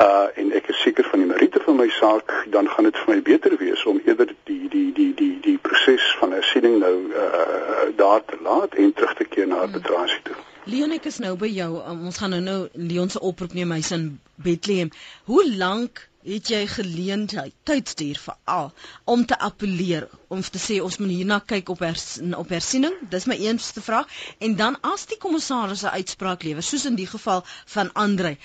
[0.06, 3.14] Uh en ek is seker van die meriete van my saak, dan gaan dit vir
[3.14, 7.88] my beter wees om eerder die die die die die proses van hersiening nou uh
[7.96, 10.36] daar te laat en terug te keer na arbitrasie toe.
[10.66, 11.70] Leon ek is nou by jou.
[11.78, 14.06] Um, ons gaan nou nou Leon se oproep neem hy's in
[14.42, 14.90] Bethlehem.
[15.30, 18.72] Hoe lank het jy geleentheid tydstuur vir al
[19.14, 23.28] om te appeleer om te sê ons moet hierna kyk op hers, op hersiening dis
[23.30, 24.10] my eerste vraag
[24.42, 27.44] en dan as die kommissaris 'n uitspraak lewer soos in die geval
[27.76, 28.36] van Andre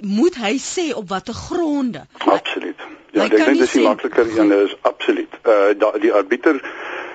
[0.00, 2.06] moet hy sê op watter gronde?
[2.18, 2.80] Absoluut.
[3.10, 5.32] Ja ek dink dis die makliker een is absoluut.
[5.48, 6.60] Uh, die arbiter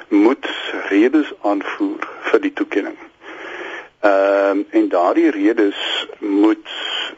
[0.09, 0.47] moet
[0.89, 2.97] redes aanvoer vir die toekenning.
[4.01, 6.69] Ehm um, en daardie redes moet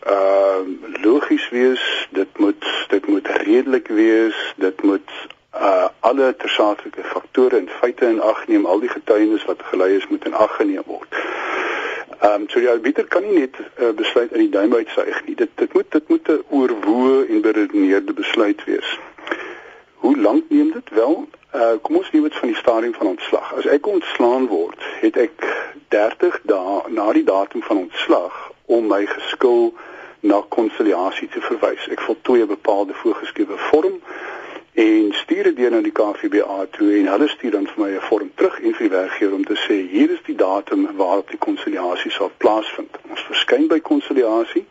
[0.04, 5.12] ehm uh, logies wees, dit moet dit moet redelik wees, dit moet
[5.56, 10.08] uh alle tersaaklike faktore en feite in ag neem, al die getuienis wat gelei is
[10.08, 11.16] moet in ag geneem word.
[12.20, 15.36] Ehm um, so die arbiter kan nie net uh, besluit in die duim uitsuig nie.
[15.36, 19.00] Dit dit moet dit moet 'n oorwoë en beredeneerde besluit wees.
[19.96, 21.28] Hoe lank neem dit wel?
[21.56, 23.54] Uh kom ons neem dit van die stadium van ontslag.
[23.54, 25.48] As ek ontslaan word, het ek
[25.88, 29.74] 30 dae na die datum van ontslag om my geskil
[30.20, 31.88] na konsiliasie te verwys.
[31.88, 34.02] Ek voltooi 'n bepaalde voorgeskrewe vorm
[34.74, 38.08] en stuur dit deur na die KVBA toe en hulle stuur dan vir my 'n
[38.10, 41.38] vorm terug en vir die werkgewer om te sê hier is die datum waarop die
[41.38, 42.98] konsiliasie sal plaasvind.
[43.10, 44.66] Ons verskyn by konsiliasie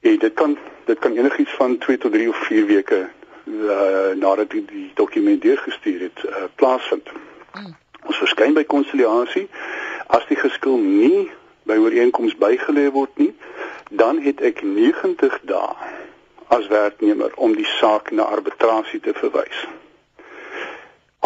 [0.00, 3.08] en dit kan dit kan enigiets van 2 tot 3 of 4 weke
[3.44, 7.08] uh, nadat die, die dokument deurgestuur het uh, plaasvind.
[7.52, 7.76] Mm.
[8.06, 9.48] Ons verskyn by konsiliasie
[10.06, 11.30] as die geskil nie
[11.62, 13.34] by ooreenkoms bygelê word nie,
[13.90, 15.74] dan het ek 90 dae
[16.48, 19.66] as werknemer om die saak na arbitrasie te verwys.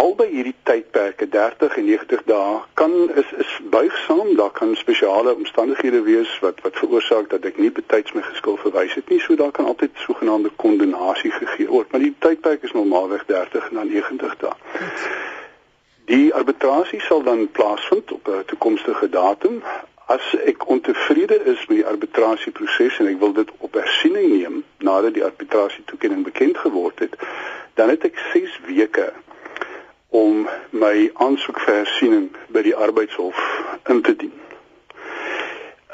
[0.01, 6.01] Albei hierdie tydperke 30 en 90 dae kan is is buigsaam daar kan spesiale omstandighede
[6.07, 9.53] wees wat wat veroorsaak dat ek nie betyds my geskil verwys het nie so daar
[9.59, 14.55] kan altyd sogenaamde kondonasie gegee word maar die tydperk is normaalweg 30 na 90 dae.
[16.11, 19.63] Die arbitrasie sal dan plaasvind op 'n toekomstige datum
[20.11, 25.15] as ek ontevrede is met die arbitrasieproses en ek wil dit op hersiening neem nadat
[25.15, 27.15] die arbitrasie toekenning bekend geword het
[27.79, 29.13] dan het ek 6 weke
[30.11, 33.39] om my aansoek vir hersiening by die arbeidshof
[33.95, 34.35] in te dien.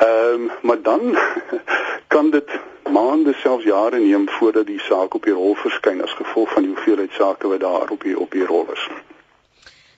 [0.07, 1.19] Ehm um, maar dan
[2.15, 2.57] kan dit
[2.91, 6.73] maande selfs jare neem voordat die saak op die hof verskyn as gevolg van die
[6.73, 8.89] hoeveelheid sake wat daar op die op die rol is.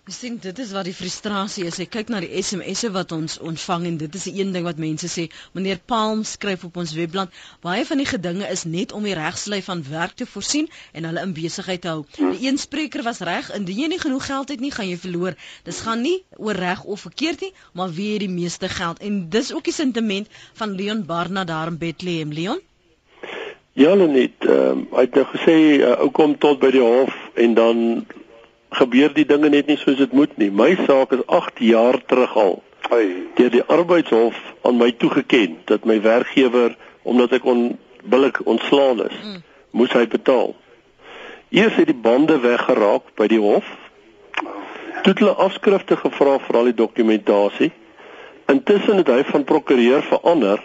[0.08, 1.76] Sien dit is wat die frustrasie is.
[1.84, 4.78] Ek kyk na die SMS'e wat ons ontvang en dit is die een ding wat
[4.80, 5.26] mense sê.
[5.52, 9.58] Meneer Palm skryf op ons webblad, baie van die gedinge is net om die regslei
[9.66, 12.06] van werk te voorsien en hulle in besigheid te hou.
[12.16, 15.36] Die een spreker was reg, indien jy nie genoeg geld het nie, gaan jy verloor.
[15.68, 19.04] Dis gaan nie oor reg of verkeerd nie, maar wie het die meeste geld?
[19.04, 22.64] En dis ook die sentiment van Leon Barna daar in Bethlehem, Leon.
[23.76, 27.12] Ja, net, ehm um, hy het nou gesê uh, ou kom tot by die hof
[27.36, 27.84] en dan
[28.70, 30.50] gebeur die dinge net nie soos dit moet nie.
[30.50, 32.62] My saak is 8 jaar terug al.
[33.36, 39.42] Deur die arbeidshof aan my toegeken dat my werkgewer omdat ek onbillik ontslaan is, mm.
[39.70, 40.54] moes hy betaal.
[41.48, 43.68] Eers het die bande weggeraak by die hof.
[45.02, 47.70] Toe het hulle afskrifte gevra vir al die dokumentasie.
[48.52, 50.60] Intussen het hy van prokureur verander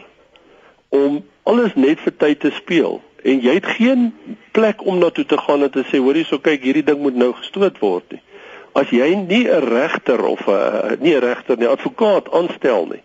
[0.91, 4.11] om alles net vir tyd te speel en jy het geen
[4.51, 7.15] plek om na toe te gaan en te sê hoor hierso kyk hierdie ding moet
[7.15, 8.21] nou gestoot word nie.
[8.75, 13.03] As jy nie 'n regter of 'n nie 'n regter nie, advokaat aanstel nie,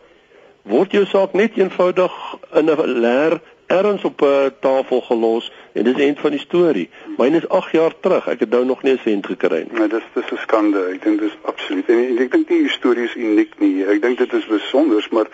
[0.65, 2.13] word jou saak net eenvoudig
[2.55, 6.88] in 'n leer erns op 'n tafel gelos en dis eind van die storie.
[7.19, 8.27] Myne is 8 jaar terug.
[8.29, 9.79] Ek het nou nog nie 'n sent gekry nie.
[9.79, 10.81] Nee, dis dis 'n skande.
[10.95, 11.88] Ek dink dis absoluut.
[11.88, 13.85] En ek dink die storie is uniek nie.
[13.85, 15.29] Ek dink dit is besonder, maar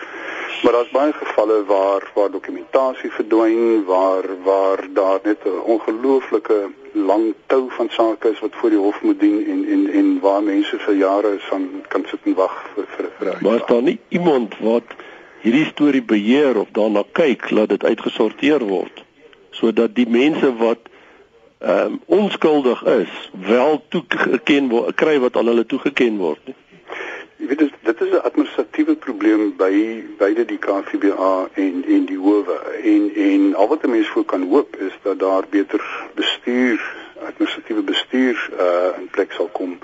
[0.63, 7.33] maar daar's baie gevalle waar waar dokumentasie verdwyn, waar waar daar net 'n ongelooflike lang
[7.47, 10.79] tou van sake is wat voor die hof moet dien en en en waar mense
[10.79, 13.37] vir jare van kan sit en wag vir vir vir.
[13.41, 14.83] Maar is daar nie iemand wat
[15.41, 19.04] hierdie storie beheer of daarna kyk laat dit uitgesorteer word
[19.59, 20.91] sodat die mense wat
[21.59, 23.13] ehm um, onskuldig is
[23.47, 26.55] wel toegeken word kry wat aan hulle toegeken word nie.
[27.37, 32.59] Jy weet dit is 'n administratiewe probleem by beide die KVBA en en die howe
[32.83, 35.81] en en al wat 'n mens voor kan hoop is dat daar beter
[36.15, 36.79] bestuur
[37.27, 39.77] administratiewe bestuur uh in plek sal kom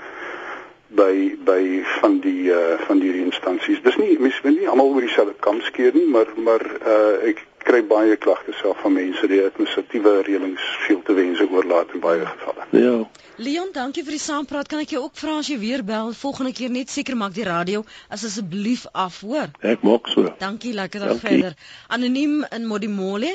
[0.86, 3.82] by by van die uh van die instansies.
[3.82, 7.46] Dis nie mens wil nie almal oor dieselfde kam skeer nie, maar maar uh ek
[7.66, 12.26] kry baie klagtes self van mense die administratiewe reëlings veel te wense oorlaat in baie
[12.26, 12.66] gevalle.
[12.76, 12.94] Ja.
[13.42, 14.68] Leon, dankie vir die saampraat.
[14.68, 17.46] Kan ek jou ook vra as jy weer bel volgende keer net seker maak die
[17.48, 19.50] radio as asseblief af, hoor?
[19.60, 20.28] Ek maak so.
[20.38, 21.56] Dankie, lekker dag verder.
[21.88, 23.32] Anoniem in Modimolle,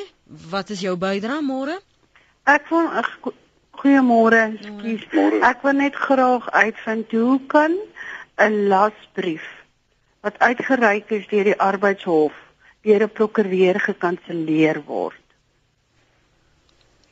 [0.54, 1.80] wat is jou bydrae môre?
[2.48, 2.88] Ek wil
[3.78, 5.04] Goeiemôre, ekskuus.
[5.46, 7.78] Ek wil net graag uitvind hoe kan
[8.42, 9.46] 'n lasbrief
[10.26, 12.34] wat uitgereik is deur die arbeidshof
[12.82, 15.24] deur 'n prokureur gekanselleer word?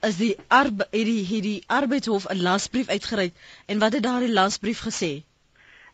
[0.02, 3.34] Is die arbe het die het die arbeidshof 'n lasbrief uitgereik
[3.66, 5.24] en wat het daardie lasbrief gesê?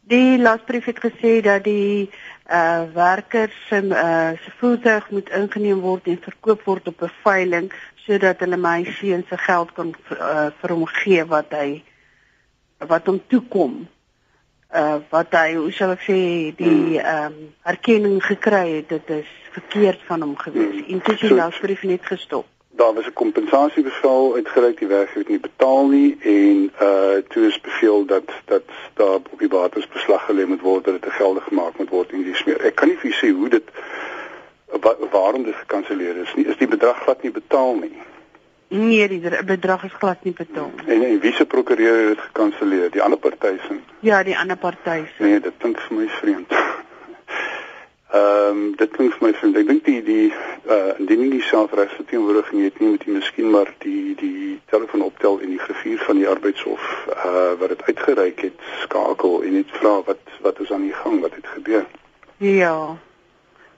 [0.01, 2.09] Die lasbrief het gesê dat die
[2.49, 7.71] uh werkers se uh se voertuig moet ingeneem word en verkoop word op 'n veiling
[8.05, 11.83] sodat hulle my seun se geld kan uh, vir hom gee wat hy
[12.77, 13.87] wat hom toekom.
[14.75, 16.19] Uh wat hy, hoe sal ek sê,
[16.55, 20.85] die ehm um, erkenning gekry het dit is verkeerd van hom gewees.
[20.87, 22.45] En toe is die lasbrief net gestop.
[22.79, 27.61] Daar was 'n kompensasiebevel uitgereik, die werkgewer het nie betaal nie en uh toe is
[27.61, 31.77] beveel dat dat daar op die bates beslag gelê moet word dat dit geldig gemaak
[31.77, 32.65] moet word en dis meer.
[32.65, 33.67] Ek kan nie vir sê hoe dit
[34.81, 37.97] wa waarom dit gekanselleer is nie is die bedrag glad nie betaal nie.
[38.73, 40.71] Nee, die bedrag is glad nie betaal.
[40.85, 42.91] En en wie se prokureur het dit gekanselleer?
[42.91, 43.75] Die ander party se.
[43.99, 45.23] Ja, die ander party se.
[45.23, 46.55] Nee, dit klink vir my vreemd.
[48.11, 49.59] Ehm um, dit klink vir my vreemd.
[49.59, 50.31] Ek dink die die
[50.71, 55.39] uh indien nie selfregte teenwoordiging het nie met die miskien maar die die telefoon optel
[55.43, 59.97] en die griffier van die arbeidshof uh wat dit uitgereik het skakel en net vra
[60.07, 61.85] wat wat is aan die gang, wat het gebeur?
[62.37, 62.75] Ja.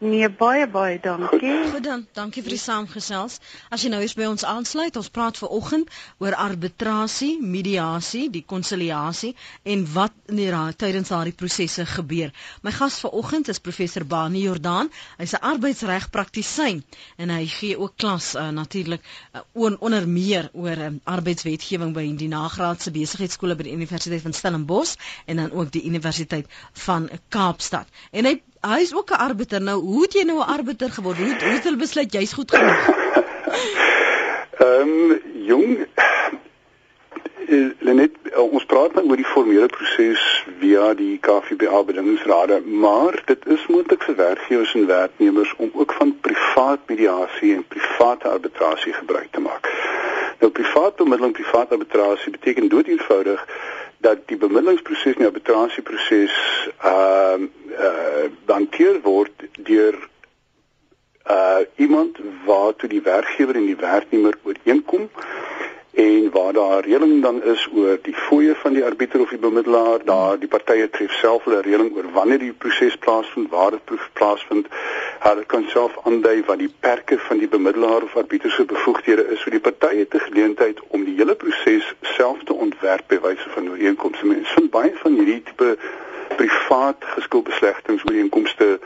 [0.04, 1.52] Nee, baie baie dankie.
[1.72, 3.38] Goed dan, dankie vir die saamgesels.
[3.72, 8.42] As jy nou eens by ons aansluit, ons praat ver oggend oor arbitrasie, mediasie, die
[8.44, 9.32] konsiliasie
[9.64, 10.50] en wat in die
[10.84, 12.34] tydens daardie prosesse gebeur.
[12.68, 14.92] My gas ver oggend is professor Bani Jordaan.
[15.22, 16.84] Hy's 'n arbeidsregpraktisyn
[17.18, 22.28] en hy gee ook klas uh, natuurlik uh, onder meer oor um, arbeidswetgewing by die
[22.28, 27.88] nagraadse besigheidskole by die Universiteit van Stellenbosch en dan ook die Universiteit van Kaapstad.
[28.12, 29.62] En hy hy is ook 'n arbiter.
[29.62, 31.18] Nou, hoe het jy nou 'n arbiter geword?
[31.18, 32.88] Hoe hoe het hulle besluit jy's goed genoeg?
[34.64, 35.88] Ehm um, jong
[37.48, 43.46] eh, Lenet, ons praat nou oor die formele proses via die KVBA bedingingsrade, maar dit
[43.46, 49.28] is moontlik vir werkgewers en werknemers om ook van privaat mediasie en private arbitrasie gebruik
[49.32, 49.70] te maak.
[50.40, 53.46] Nou privaat bemiddeling, privaat arbitrasie beteken dood eenvoudig
[54.04, 56.40] dat die bemiddelingsproses en die arbitrasieproses
[56.80, 59.96] ehm uh, uh, hanteer word deur
[61.36, 65.10] uh iemand waartoe die werkgewer en die werknemer ooreenkom
[65.94, 70.00] en waar daar reëling dan is oor die fooie van die arbiter of die bemiddelaar,
[70.06, 74.68] daar die partye tref self hulle reëling oor wanneer die proses plaasvind, waar dit plaasvind.
[75.20, 79.44] Hulle kan self aandui wat die perke van die bemiddelaar of arbiter se bevoegdhede is
[79.46, 83.70] vir die partye te geleentheid om die hele proses self te ontwerp by wyse van
[83.70, 84.26] ooreenkomste.
[84.26, 85.78] Mense vind baie van hierdie tipe
[86.42, 88.80] privaat geskilbeslegtings ooreenkomste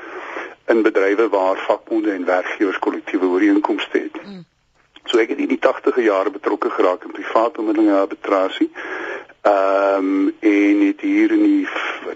[0.68, 4.24] in bedrywe waar vakbonde en werkgewers kollektiewe ooreenkomste het.
[4.26, 4.46] Mm.
[5.08, 8.72] So ek het in die 80e jare betrokke geraak in privaat bemiddeling en arbitrasie.
[9.42, 11.68] Ehm um, en het hier in die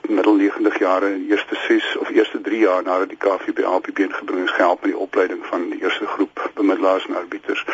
[0.08, 4.52] middel 90 jare, eerste 6 of eerste 3 jaar nadat die KVB APB gebring is
[4.52, 7.66] gehelp met die opleiding van die eerste groep bemiddelaars en arbiters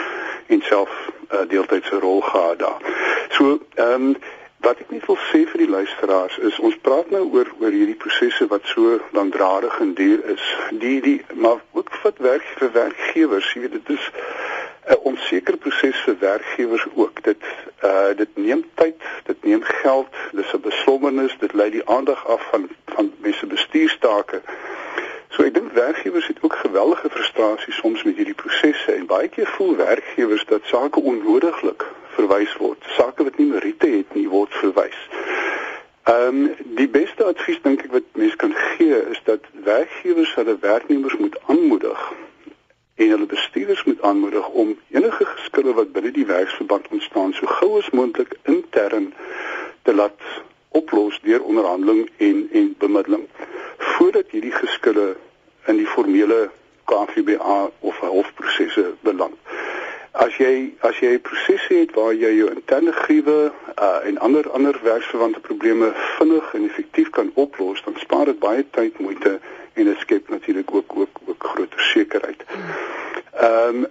[0.47, 0.89] en self
[1.29, 2.81] 'n uh, deeltydse rol gehad daar.
[3.29, 4.15] So ehm um,
[4.57, 7.99] wat ek net wil sê vir die luisteraars is ons praat nou oor oor hierdie
[8.03, 10.45] prosesse wat so langdradig en duur is.
[10.71, 14.09] Die die maar ook wat werk vir werkgewers, jy weet dit is
[14.87, 17.23] 'n onseker proses vir werkgewers ook.
[17.23, 17.43] Dit
[17.83, 22.41] uh dit neem tyd, dit neem geld, dis 'n beslommernis, dit lei die aandag af
[22.51, 24.41] van van mense bestuurstake.
[25.29, 29.47] So ek dink werkgewers het ook geweldige frustrasie soms met hierdie prosesse en baie keer
[29.47, 32.83] voel werkgewers dat sake onnodiglik verwys word.
[32.97, 35.01] Sake wat nie meriete het nie word verwys.
[36.03, 40.57] Ehm um, die beste advies dink ek wat mense kan gee is dat werkgewers hulle
[40.61, 42.11] werknemers moet aanmoedig
[42.97, 47.77] en hulle bestuurders moet aanmoedig om enige geskille wat binne die werksverband ontstaan so gou
[47.79, 49.13] as moontlik intern
[49.81, 50.29] te laat
[50.69, 53.27] oplos deur onderhandeling en en bemiddeling
[53.77, 55.15] voordat hierdie geskille
[55.65, 56.49] in die formele
[56.87, 59.35] KVBA of hofprosesse beland.
[60.17, 60.51] As jy
[60.87, 65.91] as jy prosesse het waar jy jou interne gruwe uh, en ander ander werksverwante probleme
[66.17, 69.37] vinnig en effektief kan oplos, dan spaar dit baie tyd, moeite
[69.77, 72.43] en dit skep natuurlik ook ook ook groter sekerheid.
[73.33, 73.87] Ehm um,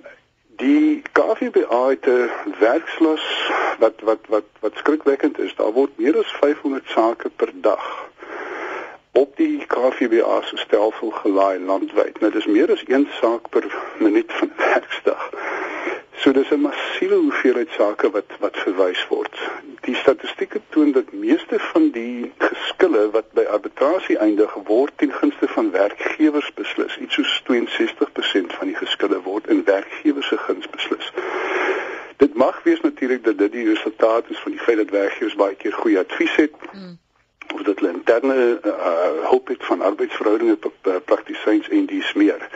[0.57, 5.55] die KVBA het 'n werkslas wat wat wat wat skrikwekkend is.
[5.55, 8.09] Daar word meer as 500 sake per dag
[9.12, 12.20] op die KVBA se stelsel gelaai landwyd.
[12.20, 13.64] Nou dis meer as een saak per
[13.99, 15.31] minuut van werksdag.
[16.21, 19.35] So dis 'n massiewe hoeveelheid sake wat wat verwys word.
[19.81, 25.49] Die statistieke toon dat meeste van die geskille wat by arbitrasie eindig word ten gunste
[25.49, 26.99] van werkgewers beslis.
[26.99, 31.13] Iets soos 62% van die geskille word in werkgewers se guns beslis.
[32.17, 35.55] Dit mag wees natuurlik dat dit die resultaat is van die feit dat werkgewers baie
[35.55, 36.55] keer goeie advies het.
[36.73, 36.99] Mm
[37.55, 40.59] of dat hulle interne uh, hulp het van arbeidsverhoudinge
[41.05, 42.49] praktisyns en dies meer.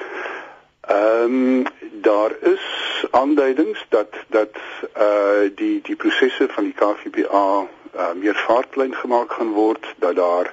[0.80, 2.64] Ehm um, daar is
[3.10, 4.56] aanduidings dat dat
[4.96, 7.66] uh die die prosesse van die KVBA
[7.96, 10.52] uh, meer vaartplein gemaak gaan word dat daar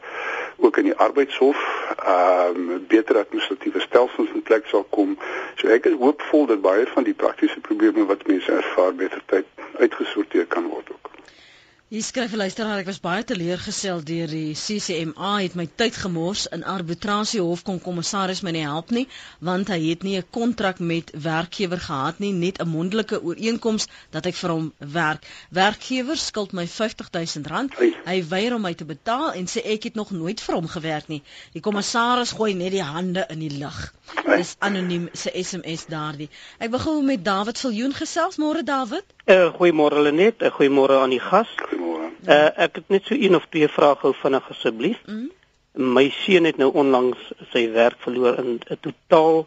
[0.58, 1.60] ook in die arbeidshof
[2.06, 5.18] ehm um, beter administratiewe stelsels in plek sal kom.
[5.56, 9.46] So ek is hoopvol dat baie van die praktiese probleme wat mense ervaar beter tyd
[9.78, 11.17] uitgesorteer kan word ook.
[11.90, 16.42] Hier skryf 'n luisteraar ek was baie teleurgestel deur die CCMA het my tyd gemors
[16.52, 19.06] in arbitrasiehof kon kommissaris my nie help nie
[19.50, 24.26] want hy het nie 'n kontrak met werkgewer gehad nie net 'n mondelike ooreenkoms dat
[24.26, 25.24] ek vir hom werk.
[25.50, 27.80] Werkgewer skuld my R50000.
[28.06, 31.08] Hy weier om my te betaal en sê ek het nog nooit vir hom gewerk
[31.08, 31.24] nie.
[31.54, 33.94] Die kommissaris gooi net die hande in die lug.
[34.26, 36.30] Dis anoniem se SMS daardie.
[36.60, 39.04] Ek gou met David Viljoen gesels môre David.
[39.26, 41.48] Uh, goeiemôre Lenet, uh, goeiemôre aan die gas.
[41.78, 42.12] Goeiemôre.
[42.26, 45.00] Uh, ek het net so een of twee vrae gou vinnig asseblief.
[45.06, 45.30] Mm.
[45.96, 49.46] My seun het nou onlangs sy werk verloor in 'n totaal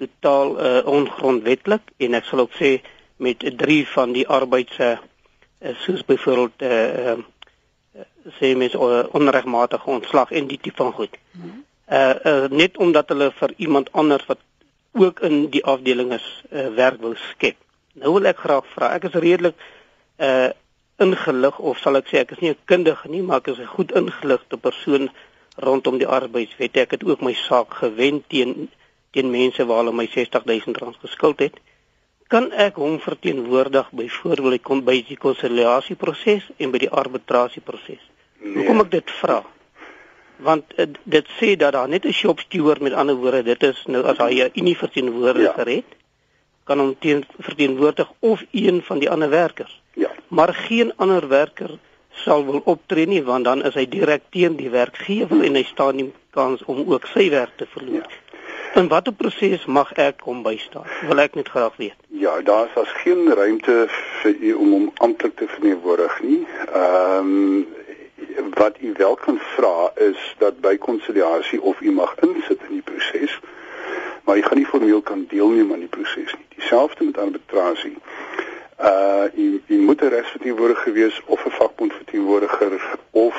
[0.00, 2.80] totaal uh, ongrondwetlik en ek sal ook sê
[3.16, 7.18] met drie van die arbeidse uh, soos byvoorbeeld eh uh,
[7.96, 8.06] uh,
[8.40, 11.18] sê mes uh, onregmatige ontslag en die tipe van goed.
[11.32, 11.64] Mm.
[11.90, 14.38] Uh, uh net omdat hulle vir iemand anders wat
[14.92, 17.56] ook in die afdeling is uh, werk wil skep.
[17.92, 18.94] Nou wil ek graag vra.
[18.94, 19.54] Ek is redelik
[20.18, 20.50] uh
[21.00, 23.74] ingelig of sal ek sê ek is nie 'n kundige nie, maar ek is 'n
[23.76, 25.10] goed ingeligte persoon
[25.56, 26.76] rondom die arbeidswet.
[26.76, 28.70] Ek het ook my saak gewen teen
[29.12, 31.56] teen mense waar hulle my R60000 geskuld het.
[32.28, 38.02] Kan ek hom verteenwoordig byvoorbeeld kom by die konsiliasieproses en by die arbitrasieproses?
[38.38, 38.54] Nee.
[38.54, 39.44] Hoekom ek dit vra?
[40.36, 43.84] Want uh, dit sê dat daar net 'n shop steward met ander woorde, dit is
[43.86, 45.76] nou as hy 'n unie verteenwoordiger ja.
[45.76, 45.98] het
[46.64, 49.79] kan hom teen verteenwoordig of een van die ander werkers.
[49.94, 50.10] Ja.
[50.28, 51.78] Maar geen ander werker
[52.10, 55.96] sal wil optree nie want dan is hy direk teen die werkgewer en hy staan
[55.96, 58.06] nie kans om ook sy werk te verloor.
[58.06, 58.28] Ja.
[58.80, 60.86] In watter proses mag ek hom bystaan?
[61.08, 61.96] Wil ek net graag weet.
[62.14, 63.86] Ja, daar is as geen ruimte
[64.22, 66.42] vir u om hom amptelik te verteenwoordig nie.
[66.72, 67.78] Ehm um,
[68.54, 72.84] wat u wel kan vra is dat by konsiliasie of u mag insit in die
[72.84, 73.38] proses
[74.30, 76.46] maar jy gaan nie formeel kan deelneem aan die proses nie.
[76.54, 77.96] Dieselfde met arbitrasie.
[78.80, 83.36] Uh jy, jy moet 'n regsverteenwoordiger wees of 'n vakbondverteenwoordiger of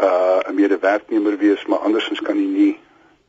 [0.00, 2.78] uh 'n medewerknemer wees, maar andersins kan jy nie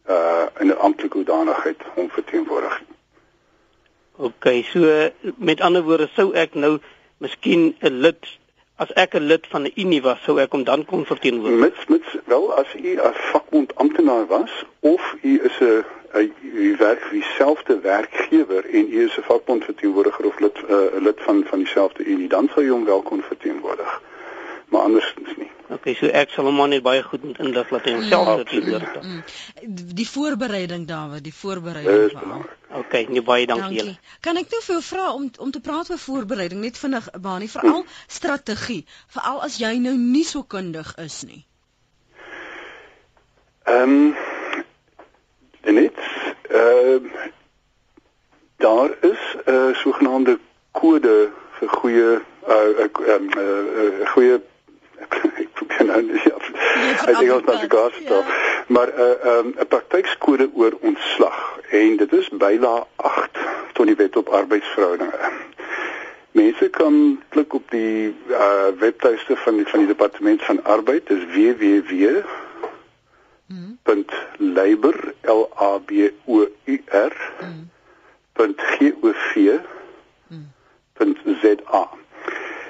[0.10, 2.96] uh in 'n amptelike hoedanigheid hom verteenwoordig nie.
[4.18, 6.80] OK, so met ander woorde sou ek nou
[7.18, 8.38] miskien 'n lid
[8.78, 11.60] as ek 'n lid van 'n unie was, sou ek hom dan kon verteenwoordig.
[11.60, 15.86] Mits mits wel as u 'n vakbond amptenaar was of u is 'n
[16.44, 21.02] u werk vir dieselfde werkgewer en u is 'n vakbond verteenwoordiger of lid 'n uh,
[21.04, 24.02] lid van van dieselfde unie, dan sou jy hom wel kon verteenwoordig.
[24.70, 25.52] maar andersins nie.
[25.70, 28.72] Okay, so ek sal hom maar net baie goed moet inlig laat hy homself Mm.
[28.74, 29.04] het.
[29.04, 29.24] Mm.
[29.96, 31.96] Die voorbereiding Dawie, die voorbereiding.
[32.10, 32.56] Dis belangrik.
[32.74, 33.96] Okay, nee baie dankie julle.
[34.22, 37.48] Kan ek nou vir jou vra om om te praat oor voorbereiding net vinnig Bani,
[37.50, 37.88] veral Mm.
[38.08, 41.46] strategie, veral as jy nou nie so kundig is nie.
[43.64, 44.14] Ehm
[45.74, 45.94] net
[46.50, 47.06] ehm
[48.58, 50.40] daar is 'n uh, sogenaamde
[50.72, 53.44] kode vir goeie uh ehm uh,
[53.82, 54.42] uh, goeie
[55.42, 56.50] ek probeer nou nie af.
[57.06, 58.06] Ek dink ons moet gas Ja.
[58.06, 58.26] stop.
[58.68, 63.30] Maar 'n uh, ehm um, 'n praktykskode oor ontslag en dit is byla 8
[63.74, 65.20] tot die wet op arbeidsverhoudinge.
[66.32, 71.26] Mense kan klik op die uh webtuiste van die van die departement van arbeid, dis
[71.26, 72.24] www
[73.84, 77.14] punt labor l a b o u r.
[78.34, 79.60] Punt g o v.
[80.94, 81.44] Punt z
[81.74, 81.90] a.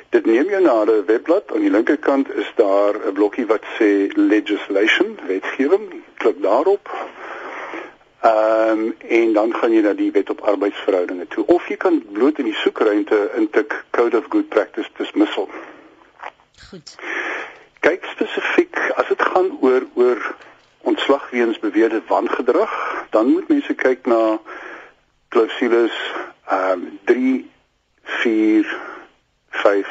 [0.09, 1.51] Dit neem jou na 'n webblad.
[1.53, 6.03] Aan die linkerkant is daar 'n blokkie wat sê legislation wetgewing.
[6.17, 6.89] Klik daarop.
[8.21, 11.45] Ehm um, en dan gaan jy na die wet op arbeidsverhoudinge toe.
[11.45, 15.49] Of jy kan bloot in die soekruimte intik code of good practice dismissal.
[16.69, 16.95] Goed.
[17.86, 20.21] kyk spesifiek as dit gaan oor oor
[20.86, 24.39] ontslag weens beweerde wangedrag, dan moet mense kyk na
[25.33, 25.95] klausules
[26.45, 27.51] ehm um, 3
[28.03, 28.77] 4
[29.49, 29.88] 5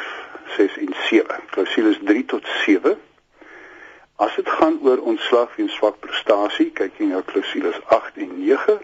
[0.57, 1.41] 6 en 7.
[1.51, 2.99] Klausules 3 tot 7.
[4.17, 8.77] As dit gaan oor ontslag weens swak prestasie, kyk jy na klausules 8 en 9.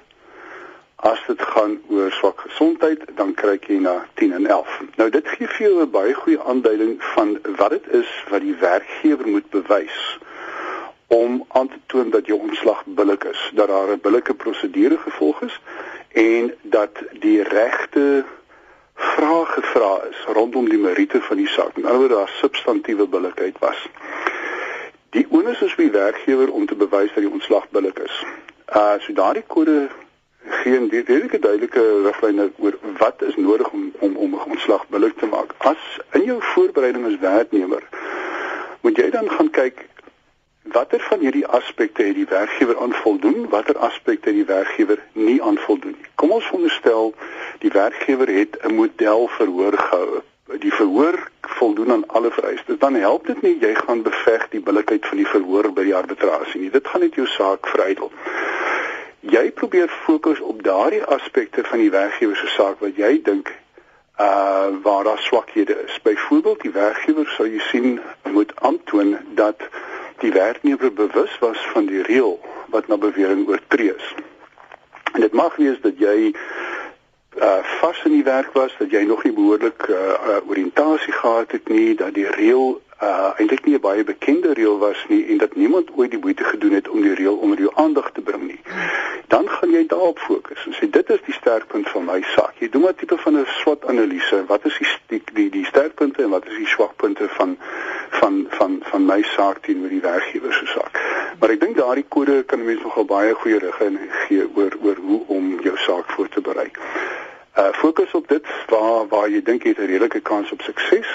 [1.11, 4.81] As dit gaan oor swak gesondheid, dan kyk jy na 10 en 11.
[4.99, 8.59] Nou dit gee vir jou 'n baie goeie aanduiding van wat dit is wat die
[8.67, 10.19] werkgewer moet bewys
[11.11, 15.43] om aan te toon dat jou ontslag billik is, dat daar 'n billike prosedure gevolg
[15.43, 15.61] is
[16.13, 18.25] en dat die regte
[18.95, 21.77] vrae gevra is rondom die meriete van die saak.
[21.77, 23.89] In ander woorde, daar substantiewe billikheid was.
[25.11, 28.25] Die onus is vir die werkgewer om te bewys dat die ontslag billik is.
[28.77, 29.89] Uh so daardie kode
[30.63, 35.19] gee 'n redelike duidelike riglyne oor wat is nodig om om om 'n ontslag billik
[35.19, 35.55] te maak.
[35.59, 37.83] As in jou voorbereiding as werknemer
[38.81, 39.89] moet jy dan gaan kyk
[40.63, 45.43] watter van hierdie aspekte het die werkgewer aan voldoen, watter aspekte het die werkgewer nie
[45.43, 46.11] aan voldoen nie.
[46.15, 47.15] Kom ons veronderstel
[47.59, 50.21] die werkgewer het 'n model verhoor gehou.
[50.59, 52.79] Die verhoor voldoen aan alle vereistes.
[52.79, 56.61] Dan help dit nie jy gaan beveg die billikheid van die verhoor by die arbitrasie
[56.61, 56.71] nie.
[56.71, 58.13] Dit gaan net jou saak verydel.
[59.21, 63.53] Jy probeer fokus op daardie aspekte van die werkgewer se saak wat jy dink
[64.21, 66.01] uh waar daar swakhede is.
[66.03, 68.01] Byvoorbeeld die werkgewer sou jy sien
[68.31, 69.69] moet aantoon dat
[70.21, 72.41] die werknemer bewus was van die reël
[72.71, 74.15] wat na bewering oortree is.
[75.13, 76.33] En dit mag wees dat jy
[77.41, 81.53] uh vas in die werk was, dat jy nog nie behoorlik uh, uh oriëntasie gehad
[81.53, 85.39] het nie, dat die reël uh eintlik nie 'n baie bekende reël was nie en
[85.39, 88.43] dat niemand ooit die moeite gedoen het om die reël onder jou aandag te bring
[88.47, 88.61] nie.
[89.27, 92.55] Dan gaan jy daarop fokus en sê dit is die sterkpunt van my saak.
[92.59, 94.45] Jy doen 'n tipe van 'n SWOT-analise.
[94.47, 97.57] Wat is die die die, die sterkpunte en wat is die swakpunte van
[98.11, 101.01] van van van my saak teenoor die werkgewer se saak.
[101.39, 105.21] Maar ek dink daardie kode kan mense nogal baie goeie riglyne gee oor oor hoe
[105.27, 106.71] om jou saak voor te berei.
[107.61, 111.11] Uh fokus op dit waar waar jy dink jy het 'n redelike kans op sukses.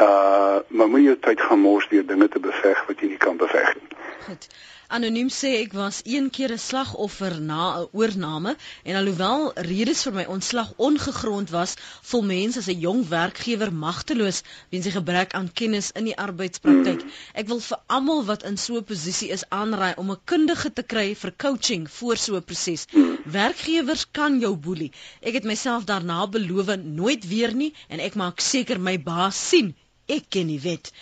[0.00, 3.36] Uh maar moenie jou tyd gaan mors deur dinge te beveg wat jy nie kan
[3.36, 3.88] beveg nie.
[4.26, 4.48] Goed.
[4.96, 8.52] Anoniem sê ek was een keer 'n slagoffer na 'n oorname
[8.88, 11.74] en alhoewel redes vir my ontslag ongegrond was,
[12.10, 14.38] voel mense as 'n jong werkgewer magteloos
[14.70, 17.04] weens die gebrek aan kennis in die arbeidspraktyk.
[17.34, 20.82] Ek wil vir almal wat in so 'n posisie is aanraai om 'n kundige te
[20.82, 22.86] kry vir coaching voor so 'n proses.
[23.24, 24.92] Werkgewers kan jou boelie.
[25.20, 29.74] Ek het myself daarna beloof nooit weer nie en ek maak seker my baas sien
[30.08, 30.92] ek ken die wet.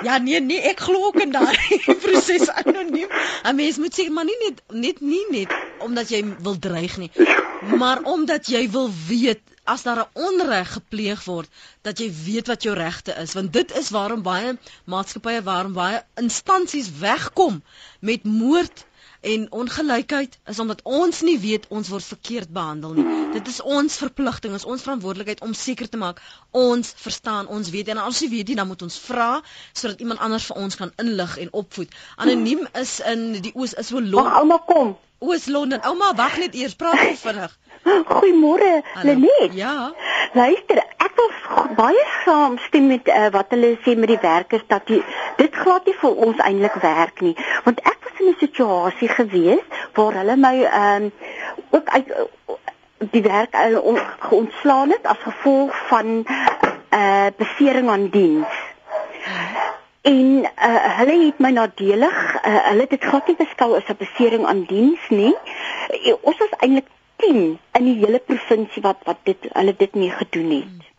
[0.00, 3.08] Ja nee nee, ek glo ook in daai proses anoniem.
[3.44, 5.52] 'n Mens moet sê maar nie net net nie net
[5.84, 7.10] omdat jy wil dreig nie,
[7.76, 11.48] maar omdat jy wil weet as daar 'n onreg gepleeg word,
[11.82, 16.02] dat jy weet wat jou regte is, want dit is waarom baie maatskappye, waarom baie
[16.16, 17.62] instansies wegkom
[18.00, 18.86] met moord
[19.22, 23.04] en ongelykheid is omdat ons nie weet ons word verkeerd behandel nie.
[23.36, 26.18] Dit is ons verpligting, is ons verantwoordelikheid om seker te maak
[26.50, 29.30] ons verstaan, ons weet en as jy weet nie dan moet ons vra
[29.72, 31.94] sodat iemand anders vir ons kan inlig en opvoed.
[32.16, 34.38] Anoniem is in die oos is so Wag, Londen.
[34.42, 34.96] ouma kom.
[35.22, 35.80] Oos Londen.
[35.86, 37.52] Ouma, wag net eers, praat gou vinnig.
[38.08, 38.70] Goeiemôre.
[39.06, 39.52] Lenet.
[39.54, 39.92] Ja.
[40.34, 44.98] Luister, ek wil baie saamstem met uh, wat hulle sê met die werkers dat die,
[45.38, 47.36] dit glad nie vir ons eintlik werk nie.
[47.68, 49.62] Want ek was in 'n situasie gewees
[49.94, 51.10] waar hulle my ehm
[51.70, 52.10] ook uit
[53.14, 53.98] die werk uh, on,
[54.30, 56.26] ontslaan het as gevolg van 'n
[56.90, 58.50] uh, besering aan diens.
[60.02, 63.98] En uh, hulle het my nadelig, uh, hulle het dit glad nie beskou as 'n
[63.98, 65.34] besering aan diens nie.
[65.90, 70.10] Uh, ons was eintlik 10 in die hele provinsie wat wat dit hulle dit mee
[70.10, 70.90] gedoen het.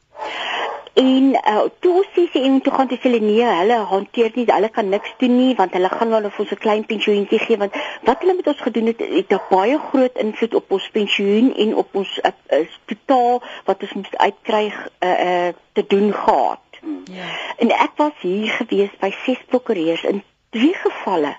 [0.94, 4.70] En uh, toe sê sy en toe gaan sy sê nee, hulle hanteer nie, hulle
[4.70, 7.76] kan niks doen nie want hulle gaan wel vir ons 'n klein pensioentjie gee want
[8.08, 11.76] wat hulle met ons gedoen het het 'n baie groot invloed op ons pensioen en
[11.76, 16.73] op ons uh, uh, totaal wat ons moet uitkry uh, uh, te doen gehad.
[17.12, 17.30] Ja.
[17.58, 20.24] En ek was hier gewees by ses prokureurs in
[20.54, 21.36] drie gevalle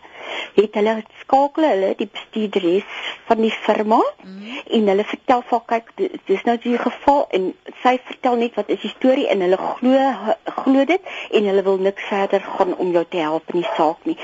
[0.54, 4.58] het hulle skakel hulle die bestuurderes van die firma mm.
[4.78, 5.92] en hulle vertel vir kyk
[6.30, 7.48] dis nou die geval en
[7.82, 11.80] sy vertel net wat is die storie en hulle glo glo dit en hulle wil
[11.88, 14.18] niks verder gaan om jou te help in die saak nie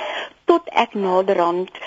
[0.51, 1.83] tot ek naderhand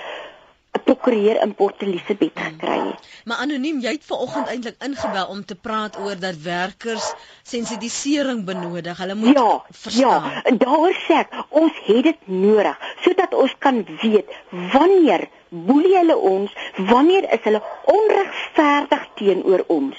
[0.77, 3.07] 'n prokureur in Port Elizabeth gekry het.
[3.25, 7.13] Maar anoniem, jy het vanoggend eintlik ingebel om te praat oor dat werkers
[7.43, 8.97] sensitisering benodig.
[8.97, 10.31] Hulle moet ja, verstaan.
[10.43, 14.33] Ja, daaroor sê ek, ons het dit nodig sodat ons kan weet
[14.73, 16.53] wanneer boelie hulle ons,
[16.89, 17.61] wanneer is hulle
[17.93, 19.97] onregverdig teenoor ons.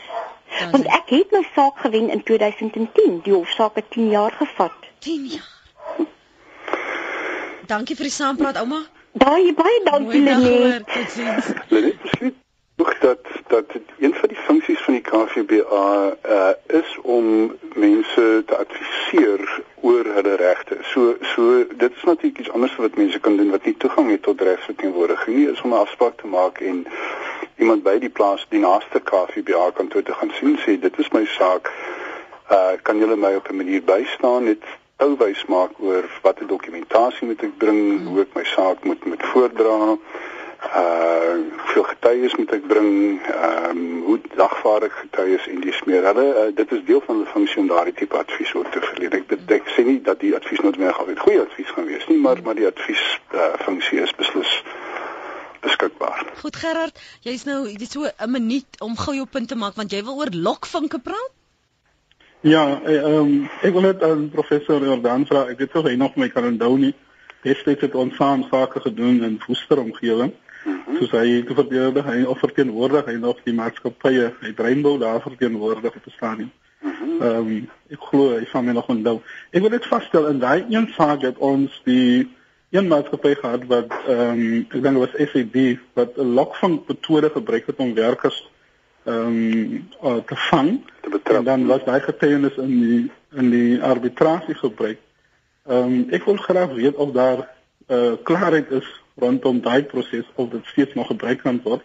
[0.70, 3.20] Want ek het my saak gewen in 2010.
[3.26, 4.90] Die hofsaak het 10 jaar gevat.
[5.06, 5.52] 10 jaar.
[7.66, 8.82] Dankie vir die saampraat, ouma.
[9.14, 10.88] Baie baie dankie Lenet.
[11.68, 12.34] Lenet,
[12.76, 13.64] nog dat dat
[13.98, 20.34] een van die funksies van die KVBA uh, is om mense te adviseer oor hulle
[20.34, 20.78] regte.
[20.82, 24.22] So so dit is natuurlik iets anders wat mense kan doen wat nie toegang het
[24.22, 26.86] tot regsverteenwoordiging nie, is om 'n afspraak te maak en
[27.56, 31.24] iemand by die plaas die naaste KVBA kantoor te gaan sien sê dit is my
[31.24, 31.70] saak.
[32.50, 34.44] Uh kan julle my op 'n manier bystaan?
[34.44, 34.64] Dit
[35.02, 38.06] ouwys maak oor watter dokumentasie moet ek bring, hmm.
[38.12, 39.96] hoe ek my saak moet moet voordra.
[40.64, 41.04] Uh
[41.74, 46.06] veel getuies moet ek bring, ehm um, hoe dagvaardig getuies en dis meer.
[46.06, 49.16] Hulle uh, dit is deel van die funksie om daardie tipe advies oor te verleen.
[49.18, 52.40] Ek betek sê nie dat die advies noodwendig altyd goeie advies gaan wees nie, maar
[52.46, 54.54] maar die advies uh, funksie is beslis
[55.64, 56.22] beskikbaar.
[56.40, 59.92] Goed Gerard, jy's nou dit so 'n minuut om gou jou punt te maak want
[59.92, 61.33] jy wil oor lokvinke praat?
[62.44, 65.94] Ja, eh, ehm um, ek wil net aan professor Jordan vra, ek weet of hy
[65.96, 66.90] nog my kan onthou nie.
[67.40, 70.34] Destyds het ons saam sake gedoen in Woester omgewing.
[70.64, 70.98] Mm -hmm.
[70.98, 75.96] Soos hy te verdedig, hy of verteenwoordig hy nog die maatskappye, hy Rainbow daar verteenwoordig
[75.96, 76.52] op die stadium.
[76.82, 77.22] Mhm.
[77.22, 79.20] Ehm um, ek glo hy van my nog onthou.
[79.50, 82.28] Ek wil dit vasstel in daai een saak het ons die
[82.70, 87.66] een maatskappy gehad wat ehm um, ek dink was SAB wat 'n lokvang metode gebruik
[87.66, 88.44] het om werkers
[89.04, 91.36] ehm um, te vang te betrap.
[91.36, 94.98] En dan was daai getuienis in die in die arbitrasie gebruik.
[95.66, 97.48] Ehm um, ek wil graag weet of daar
[97.86, 101.82] eh uh, klaarheid is rondom daai proses of dit steeds nog gebruik kan word.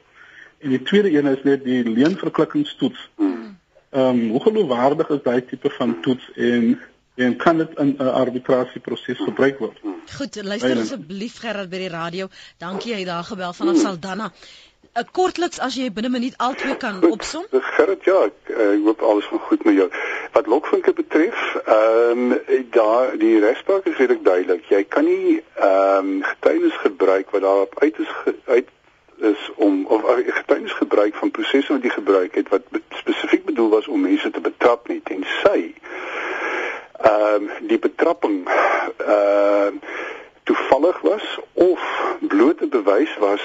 [0.59, 3.09] En die tweede een is net die leenverklikkingstoets.
[3.17, 3.55] Ehm
[3.91, 6.79] um, hoe geloofwaardig is daai tipe van toets en
[7.15, 9.79] en kan dit in 'n arbitrasieproses gebruik word?
[10.17, 12.27] Goed, luister asseblief Gerard by die radio.
[12.57, 14.31] Dankie jy daar gebel vanaf Saldanha.
[14.97, 17.45] 'n kortliks as jy binne 'n minuut altyd kan opsom.
[17.51, 19.89] Dis gerad ja, ek, eh, ek hoop alles gaan goed met jou.
[20.31, 22.39] Wat lokvinke betref, ehm um,
[22.71, 24.65] daar die regspraak is redelik duidelik.
[24.69, 28.67] Jy kan nie ehm um, getuienis gebruik wat daarop uit is ge, uit
[29.17, 33.45] is om of uh, getuienis gebruik van prosesse wat jy gebruik het wat be, spesifiek
[33.45, 35.73] bedoel was om mense te betrap nie tensy
[36.99, 40.07] ehm um, die betrapping ehm uh,
[40.49, 41.81] toevallig was of
[42.19, 43.41] blote bewys was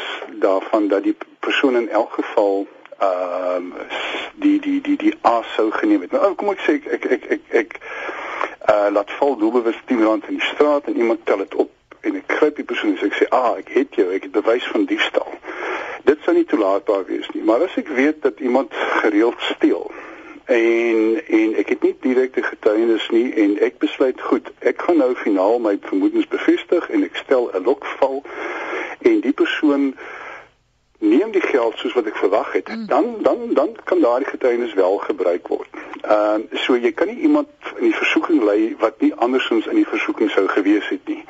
[0.47, 2.67] daarvan dat die persoon in elk geval
[2.99, 3.89] ehm uh,
[4.35, 6.11] die die die die aas sou geneem het.
[6.11, 7.77] Nou kom ek sê ek ek ek ek, ek
[8.73, 12.17] uh laat val doelbewus 10 rand in die straat en iemand tel dit op en
[12.23, 14.73] ek gryp die persoon en sê ek sê ah ek het jou ek het bewys
[14.73, 15.37] van diefstal.
[16.09, 17.45] Dit sou nie toelaatbaar wees nie.
[17.45, 18.73] Maar as ek weet dat iemand
[19.05, 19.91] gereeld steel
[20.45, 25.15] en en ek het nie direkte getuienis nie en ek besluit goed ek gaan nou
[25.17, 28.23] finaal my vermoedens bevestig en ek stel 'n lokval
[29.01, 29.95] en die persoon
[30.99, 32.87] neem die geld soos wat ek verwag het mm.
[32.87, 35.69] dan dan dan kan daardie getuienis wel gebruik word.
[36.03, 39.81] Ehm uh, so jy kan nie iemand in die versoeking lei wat nie andersins in
[39.81, 41.25] die versoeking sou gewees het nie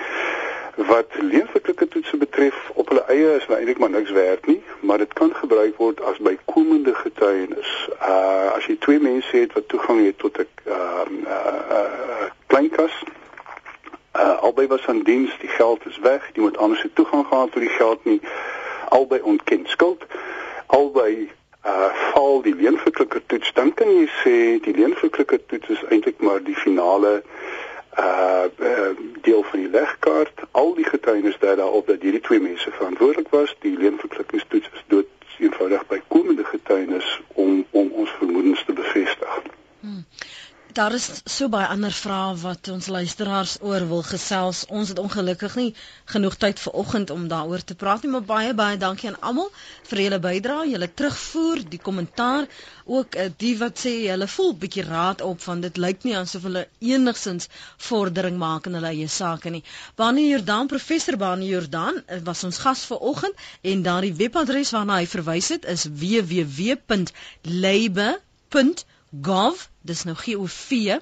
[0.76, 4.98] wat leenverklikke toetse betref op hulle eie is nou eintlik maar niks werd nie, maar
[4.98, 7.88] dit kan gebruik word as bykomende getuienis.
[8.00, 11.32] Uh as jy twee mense het wat toegang het tot 'n ehm uh,
[11.70, 13.02] uh, uh, kleinkas
[14.16, 17.76] uh albei was aan diens, die geld is weg, moet anders toegang gehad tot die
[17.78, 18.20] geld nie.
[18.88, 20.04] Albei ontken skuld.
[20.66, 21.30] Albei
[21.66, 26.42] uh val die leenverklikke toets, dan kan jy sê die leenverklikke toets is eintlik maar
[26.42, 27.22] die finale
[27.98, 28.33] uh
[29.24, 33.56] deel van die legkaart al die getuienis dui daarop dat hierdie twee mense verantwoordelik was
[33.64, 39.38] die leenverklikkingstoets is dood eenvoudig by komende getuienis om om ons vermoedens te bevestig.
[39.80, 40.04] Hmm.
[40.74, 44.64] Daar is so baie ander vrae wat ons luisteraars oor wil gesels.
[44.66, 45.74] Ons het ongelukkig nie
[46.10, 49.52] genoeg tyd vir oggend om daaroor te praat nie, maar baie baie dankie aan almal
[49.90, 52.48] vir julle bydrae, julle terugvoer, die kommentaar,
[52.84, 56.42] ook uh, die wat sê hulle voel bietjie raad op van dit lyk nie asof
[56.48, 57.46] hulle enigsins
[57.78, 59.62] vordering maak in hulle eie sake nie.
[59.94, 64.98] Bani Jordan, professor Bani Jordan eh, was ons gas vir oggend en daardie webadres waarna
[64.98, 65.86] hy verwys het is
[69.14, 71.00] www.labour.gov dis nou GOV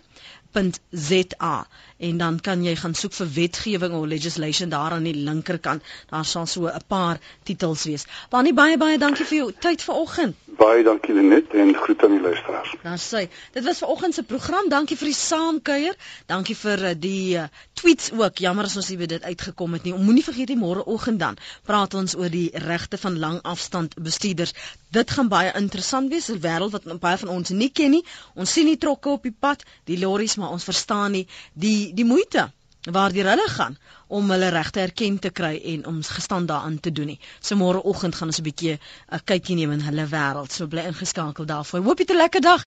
[0.90, 1.66] .za
[2.02, 5.82] en dan kan jy gaan soek vir wetgewing of legislation daar aan die linkerkant.
[6.10, 8.04] Daar sal so 'n paar titels wees.
[8.30, 10.34] Baie baie baie dankie vir jou tyd vanoggend.
[10.58, 12.74] Baie dankie Lenet en groet aan die luisteraars.
[12.82, 14.68] Daar sê, dit was vanoggend se program.
[14.68, 15.94] Dankie vir die saamkuier.
[16.26, 18.38] Dankie vir eh, die uh, tweets ook.
[18.38, 19.94] Jammer as ons nie by dit uitgekom het nie.
[19.94, 24.52] Moenie vergeet die môreoggend dan praat ons oor die regte van langafstand bestuurders.
[24.90, 28.04] Dit gaan baie interessant wees, 'n wêreld wat baie van ons nie ken nie.
[28.34, 32.04] Ons sien die trokke op die pad, die lorries, maar ons verstaan nie die die
[32.04, 32.50] moeite
[32.90, 33.76] waardeur hulle gaan
[34.08, 37.20] om hulle regte erken te kry en om gestaan daaraan te doen nie.
[37.40, 38.78] So môreoggend gaan ons 'n bietjie
[39.12, 40.52] 'n kykie neem in hulle wêreld.
[40.52, 41.84] So bly ingeskakel daarvoor.
[41.84, 42.64] Hoop jy 'n lekker dag.